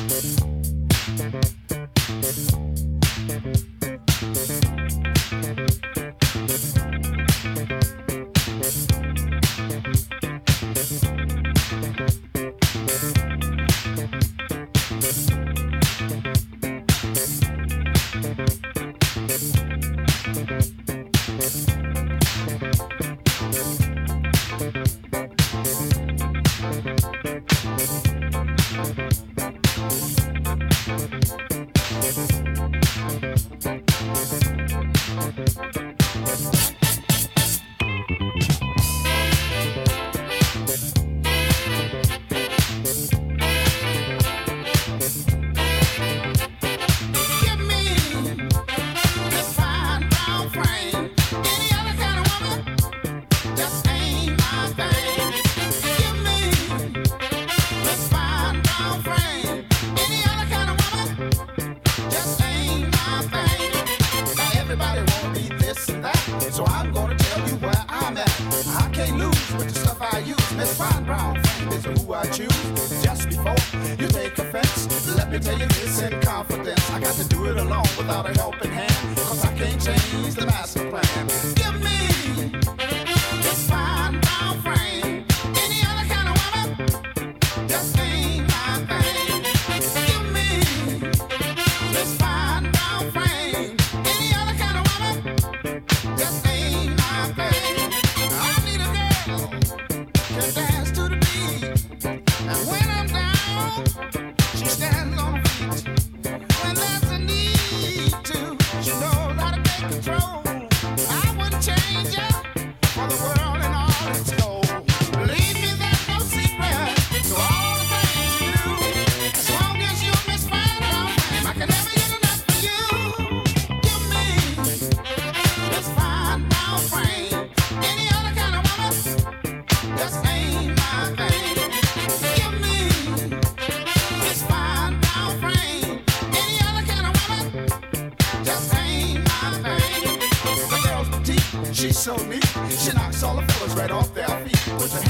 [0.10, 0.57] Thank you.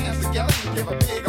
[0.07, 1.26] hands together give a big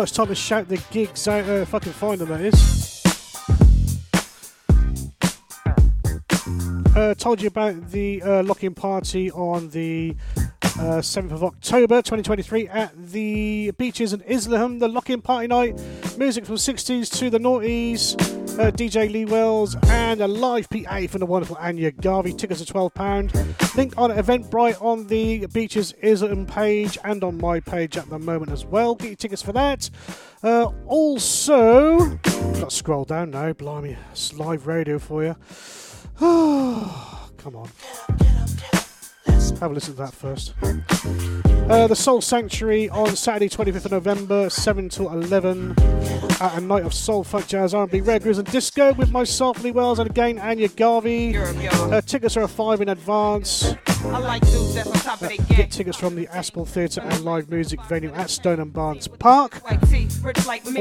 [0.00, 1.46] much time to shout the gigs out.
[1.46, 3.02] Uh, if I can find them, that is.
[6.96, 10.16] Uh, told you about the uh, lock-in party on the
[10.78, 15.78] uh, 7th of October 2023 at the beaches in Isleham, the lock-in party night.
[16.16, 18.29] Music from 60s to the noughties
[18.60, 22.34] uh, DJ Lee Wells, and a live PA from the wonderful Anya Garvey.
[22.34, 23.76] Tickets are £12.
[23.76, 28.52] Link on Eventbrite on the Beaches Isleham page and on my page at the moment
[28.52, 28.94] as well.
[28.94, 29.88] Get your tickets for that.
[30.42, 35.36] Uh, also, got to scroll down now, blimey, it's live radio for you.
[36.18, 37.70] Come on.
[39.60, 40.54] Have a listen to that first.
[41.70, 45.74] Uh, the Soul Sanctuary on Saturday, 25th of November, 7 till 11,
[46.40, 49.98] at a night of soul, funk, jazz, R&B, reggae, and disco with myself, Lee Wells,
[49.98, 51.36] and again Anya Garvey.
[51.36, 53.74] Uh, tickets are a five in advance.
[54.02, 55.16] Like uh,
[55.48, 59.56] get tickets from the Aspel Theatre and live music venue at Stone and Barnes Park
[59.56, 59.72] or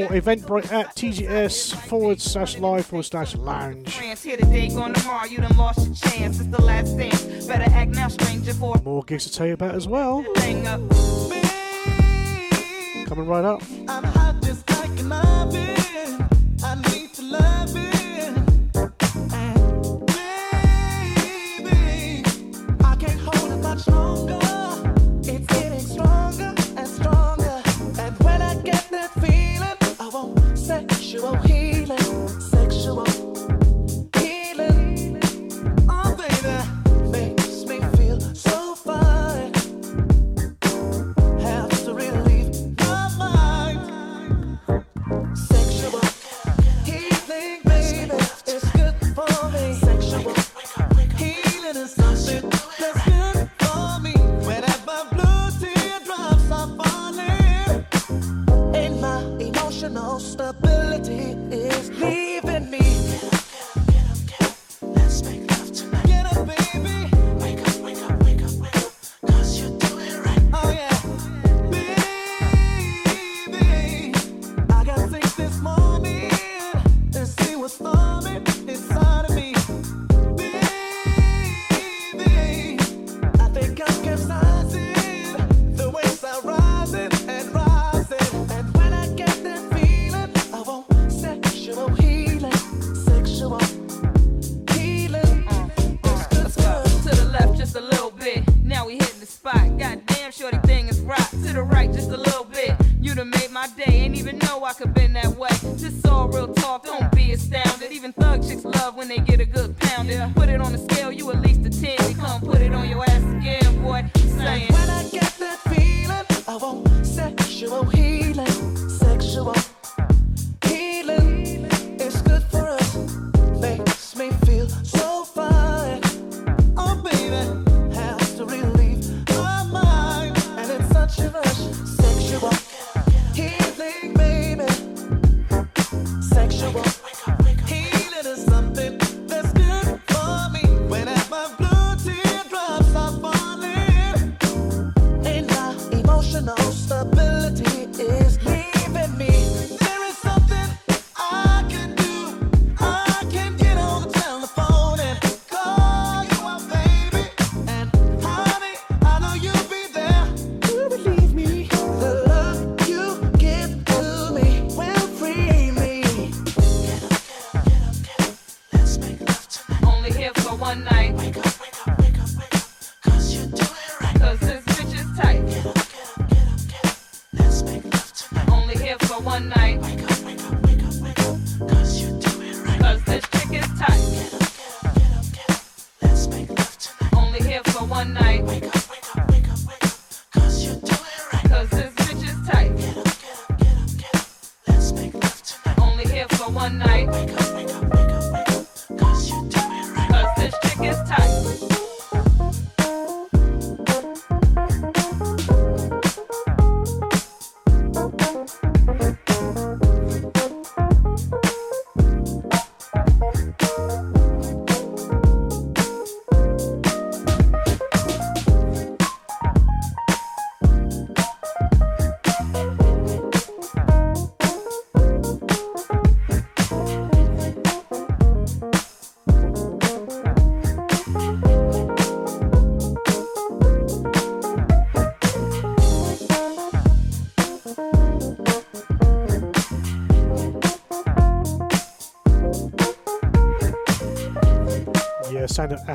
[0.10, 4.00] Eventbrite at TGS forward slash live forward slash lounge.
[8.84, 10.24] More gigs to tell you about as well.
[13.06, 13.62] Coming right up.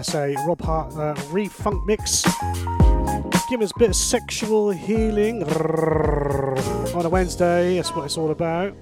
[0.04, 2.22] that's a Rob Hart uh, refunk mix.
[3.48, 7.76] Give us a bit of sexual healing on a Wednesday.
[7.76, 8.74] That's what it's all about.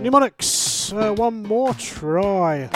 [0.00, 2.70] Mnemonics, uh, one more try.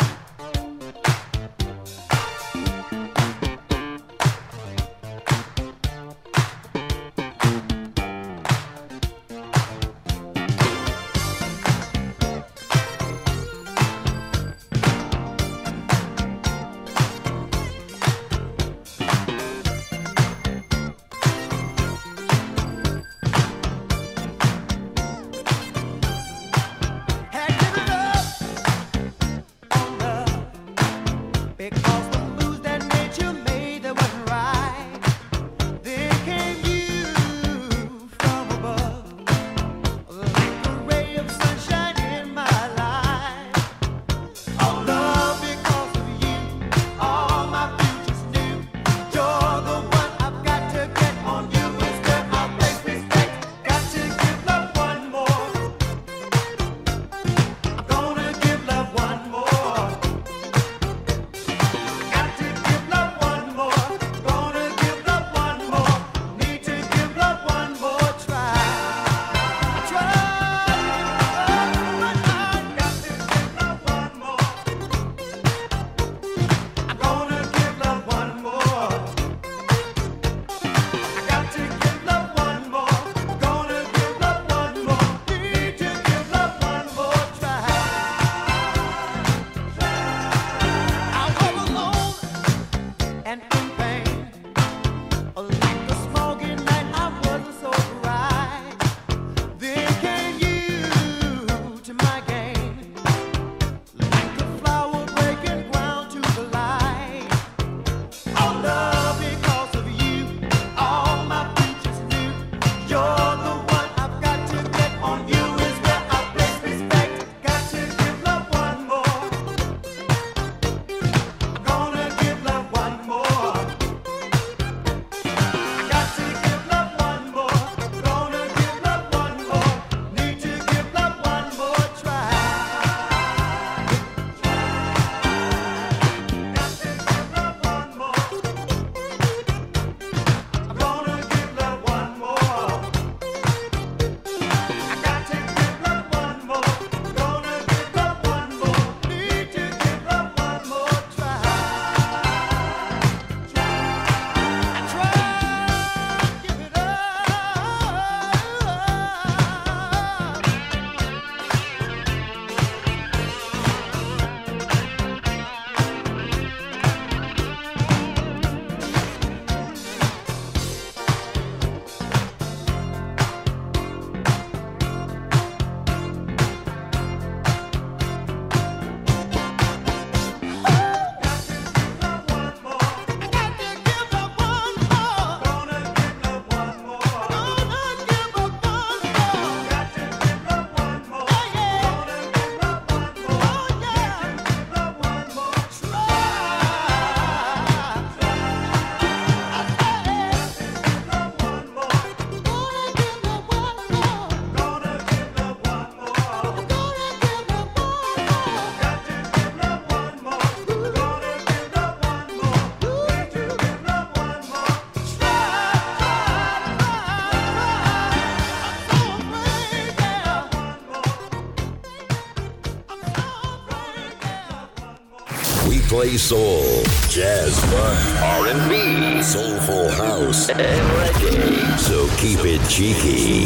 [226.24, 230.58] soul, jazz, funk, R&B, soulful house, and
[230.96, 231.78] reggae.
[231.78, 233.44] So keep it cheeky.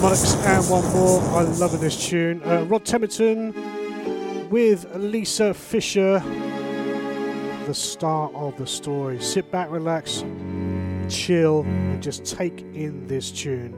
[0.00, 1.20] Monix and one more.
[1.38, 2.42] I love this tune.
[2.42, 3.52] Uh, Rod Temperton
[4.48, 6.20] with Lisa Fischer.
[7.66, 9.20] The star of the story.
[9.20, 10.24] Sit back, relax,
[11.10, 13.74] chill, and just take in this tune.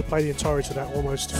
[0.00, 1.34] To play the entirety of that almost.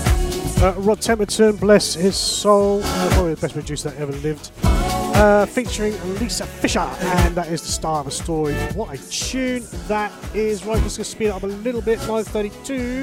[0.62, 4.50] Uh, Rod Temperton, bless his soul, uh, probably the best producer that ever lived.
[4.62, 8.52] Uh, featuring Lisa Fischer, and that is the star of a story.
[8.74, 10.66] What a tune that is!
[10.66, 12.00] Right, just gonna speed it up a little bit.
[12.00, 13.02] 9:32.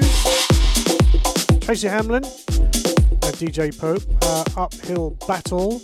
[1.60, 5.80] Tracy Hamlin, uh, DJ Pope, uh, uphill battle.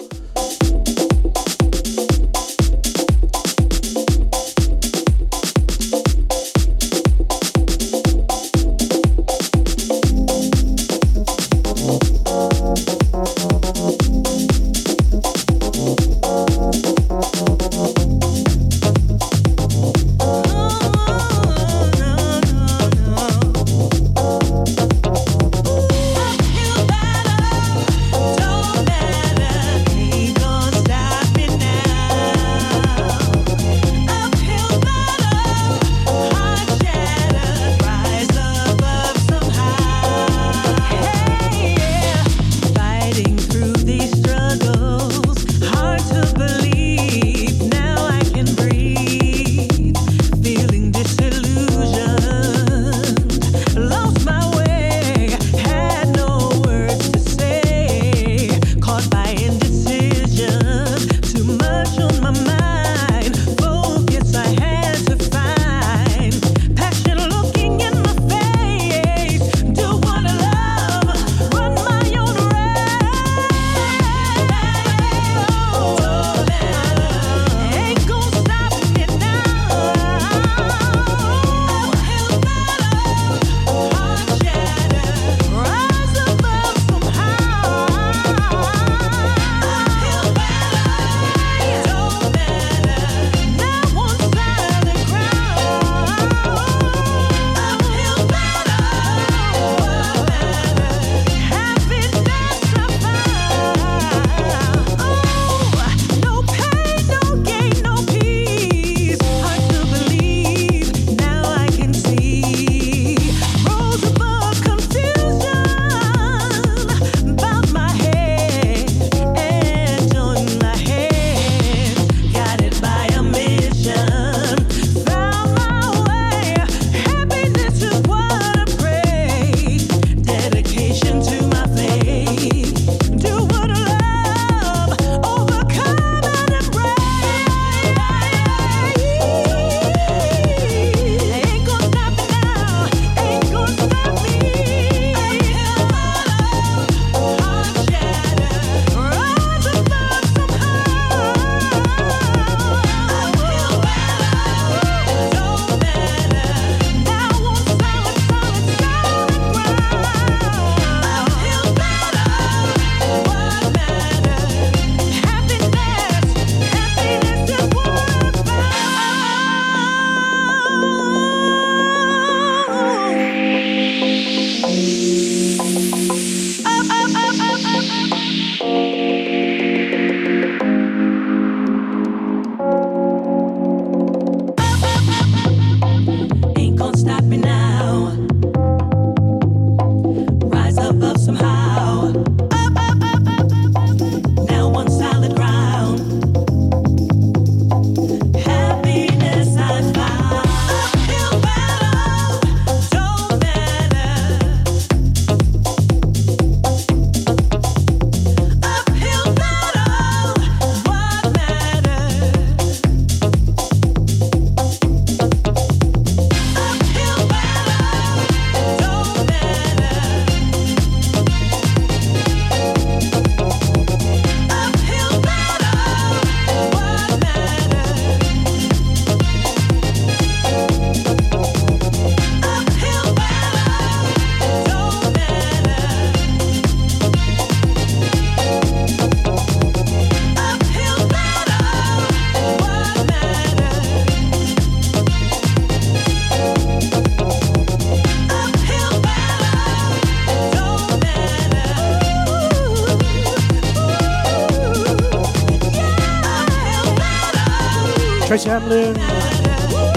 [258.60, 258.94] Hamlin.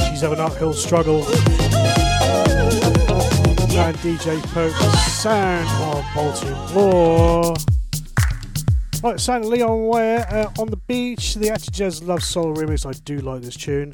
[0.09, 1.17] She's having an uphill struggle.
[3.77, 4.73] And DJ Pope,
[5.11, 7.53] sound of Baltimore.
[9.03, 11.35] Right, sound of Leon Ware uh, on the beach.
[11.35, 12.83] The Acid Love Soul remix.
[12.83, 13.91] I do like this tune.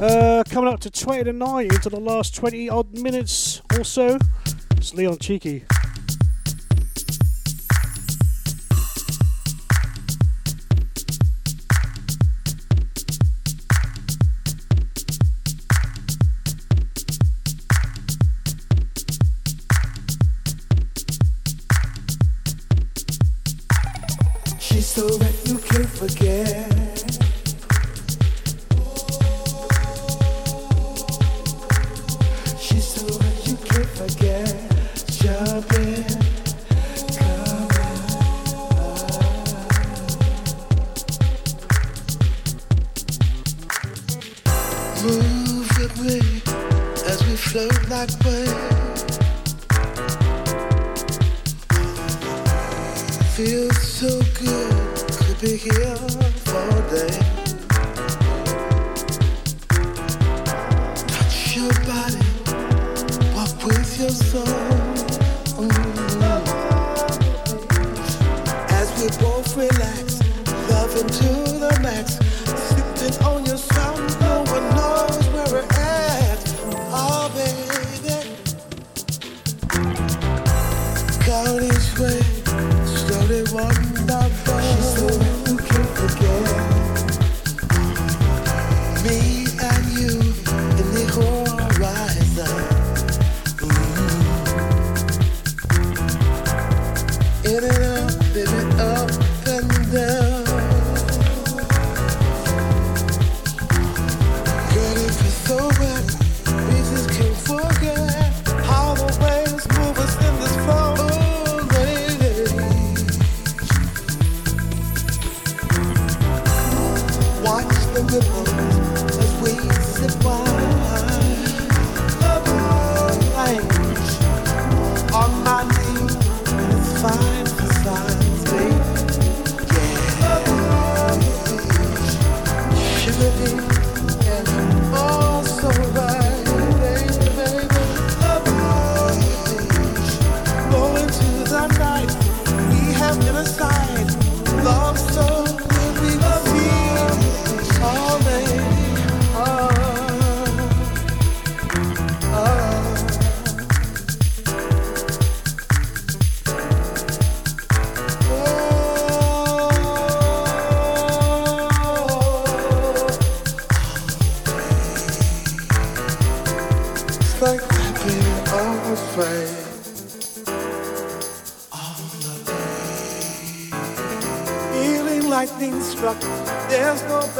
[0.00, 4.18] Uh, coming up to 20 to 9 into the last 20 odd minutes or so.
[4.76, 5.66] It's Leon Cheeky.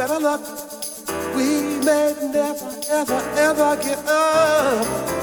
[0.01, 0.41] better luck.
[1.35, 5.20] We may never, ever, ever get up.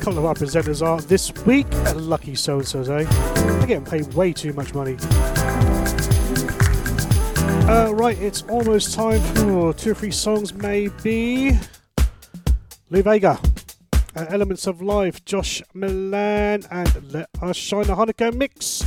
[0.00, 3.04] couple of our presenters are this week A Lucky So and So's, eh?
[3.04, 4.96] They're getting paid way too much money.
[7.68, 11.52] Uh, right, it's almost time for two or three songs, maybe.
[12.88, 13.38] Lou Vega,
[14.16, 18.82] uh, Elements of Life, Josh Milan, and Let Us Shine a Hanukkah mix.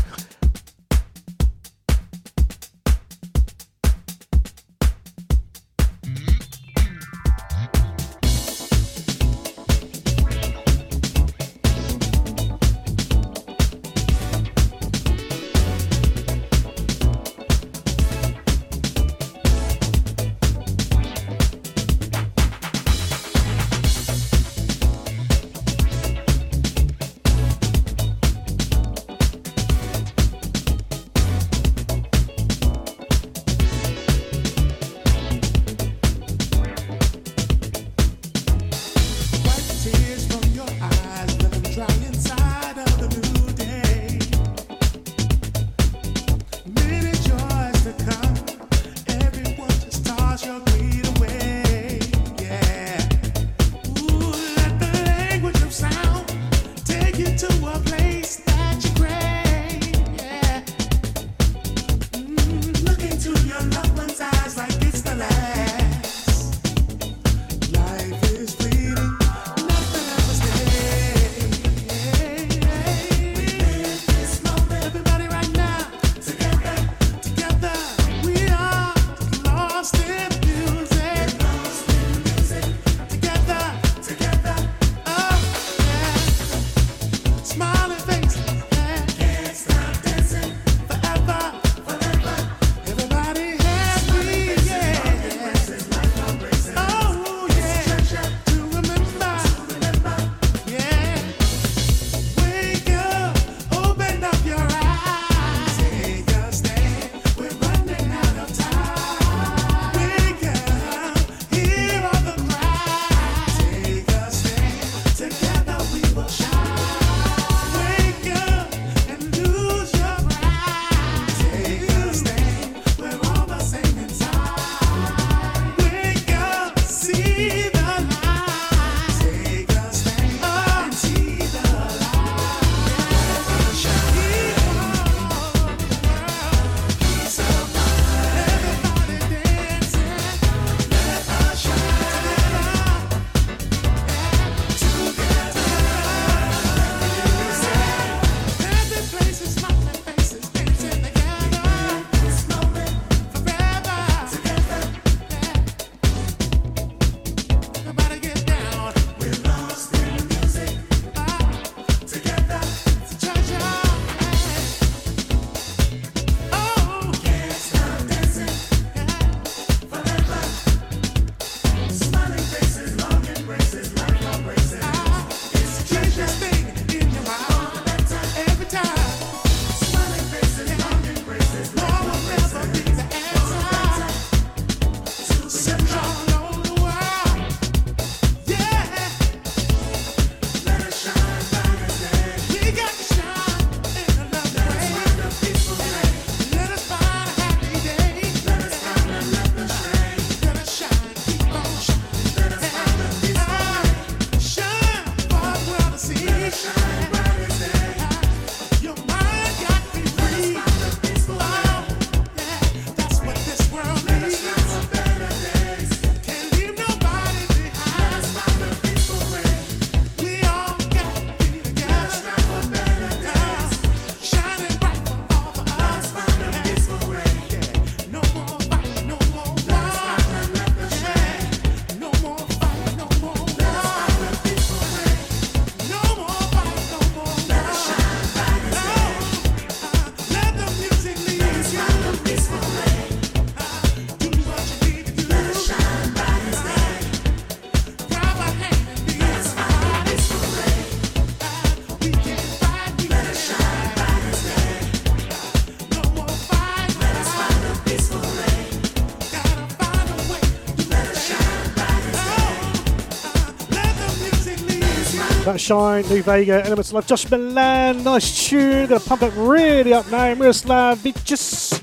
[265.63, 268.85] Shine, Louie Vega, Elements of Life, Josh Milan, nice tune.
[268.85, 270.35] Gonna pump it really up now.
[270.35, 271.81] Miroslav Bitches,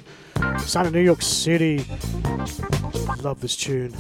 [0.61, 1.87] sound of New York City.
[3.23, 3.95] Love this tune.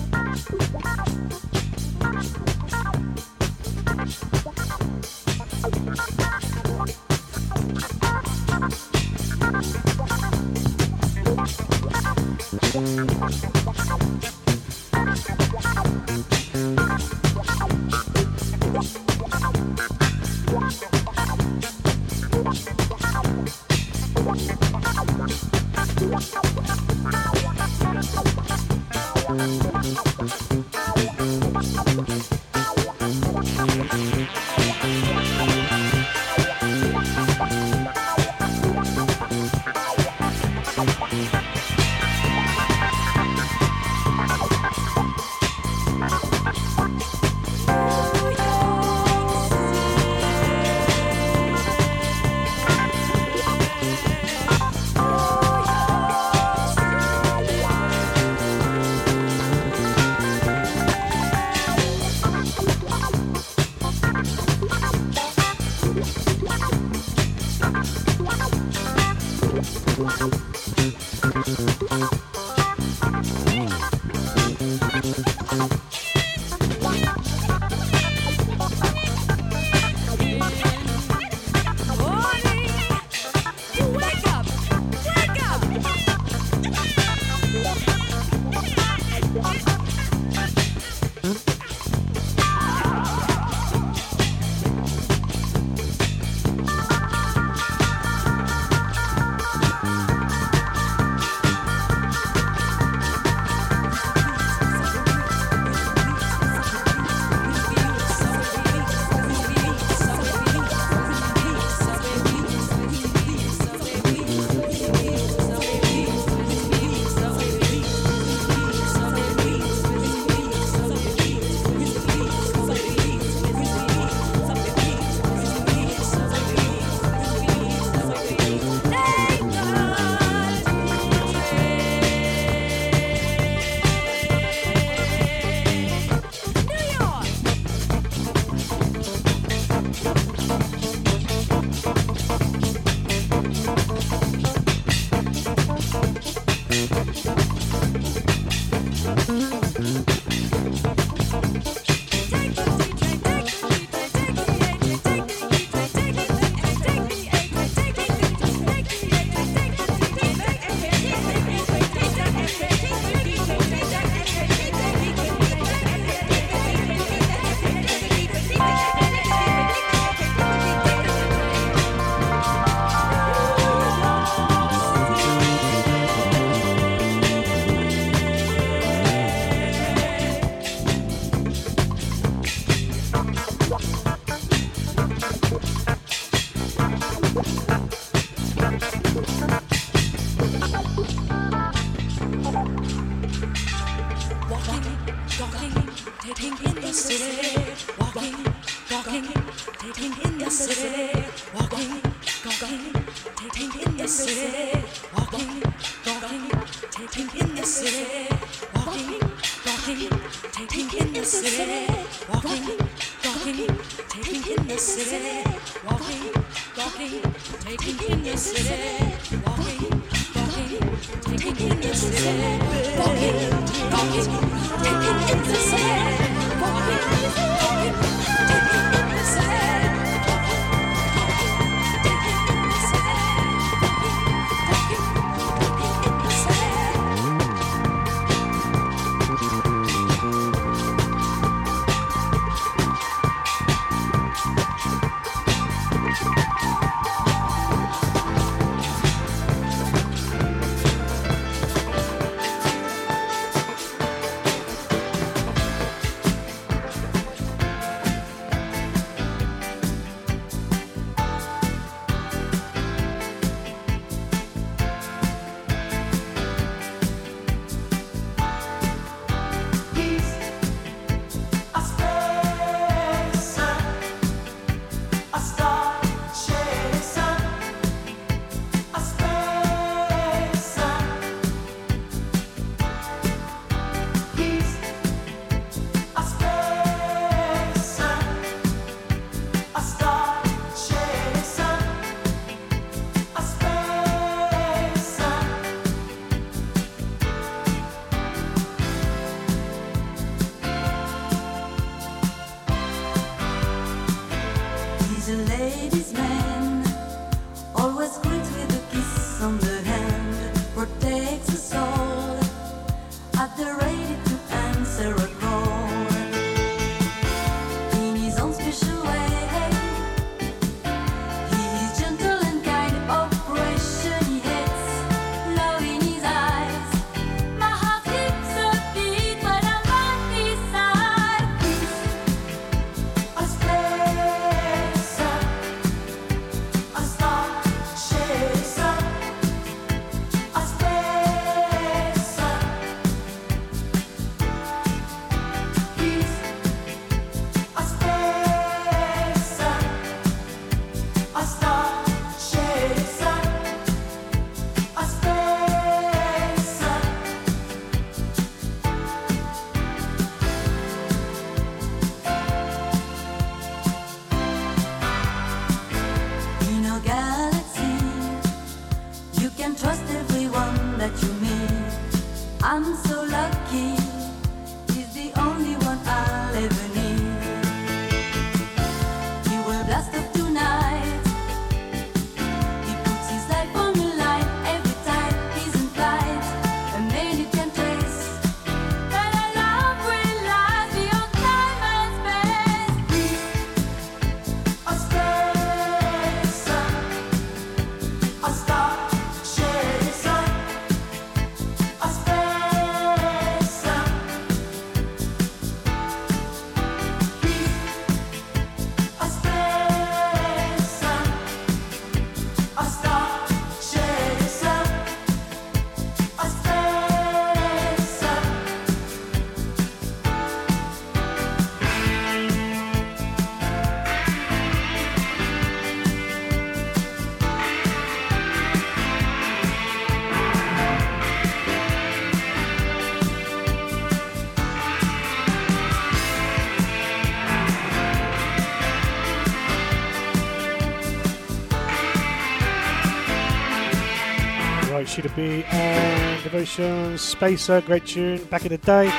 [445.20, 446.42] Sheila and B.
[446.44, 449.10] Devotion, Spacer, great tune back in the day.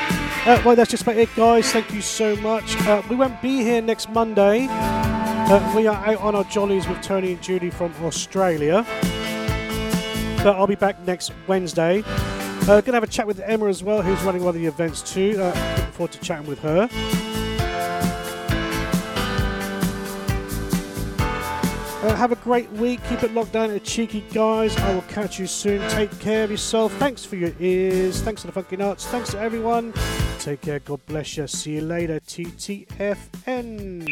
[0.44, 1.70] Uh, well, that's just about it, guys.
[1.72, 2.76] Thank you so much.
[2.82, 4.66] Uh, we won't be here next Monday.
[4.70, 8.84] Uh, we are out on our jollies with Tony and Judy from Australia.
[10.42, 12.02] But I'll be back next Wednesday.
[12.06, 15.02] Uh, gonna have a chat with Emma as well, who's running one of the events
[15.02, 15.36] too.
[15.38, 16.88] Uh, looking forward to chatting with her.
[22.22, 23.00] Have a great week.
[23.08, 24.76] Keep it locked down at Cheeky Guys.
[24.76, 25.80] I will catch you soon.
[25.90, 26.92] Take care of yourself.
[26.92, 28.22] Thanks for your ears.
[28.22, 29.04] Thanks to the Funky Nuts.
[29.08, 29.92] Thanks to everyone.
[30.38, 30.78] Take care.
[30.78, 31.48] God bless you.
[31.48, 32.20] See you later.
[32.20, 34.06] TTFN.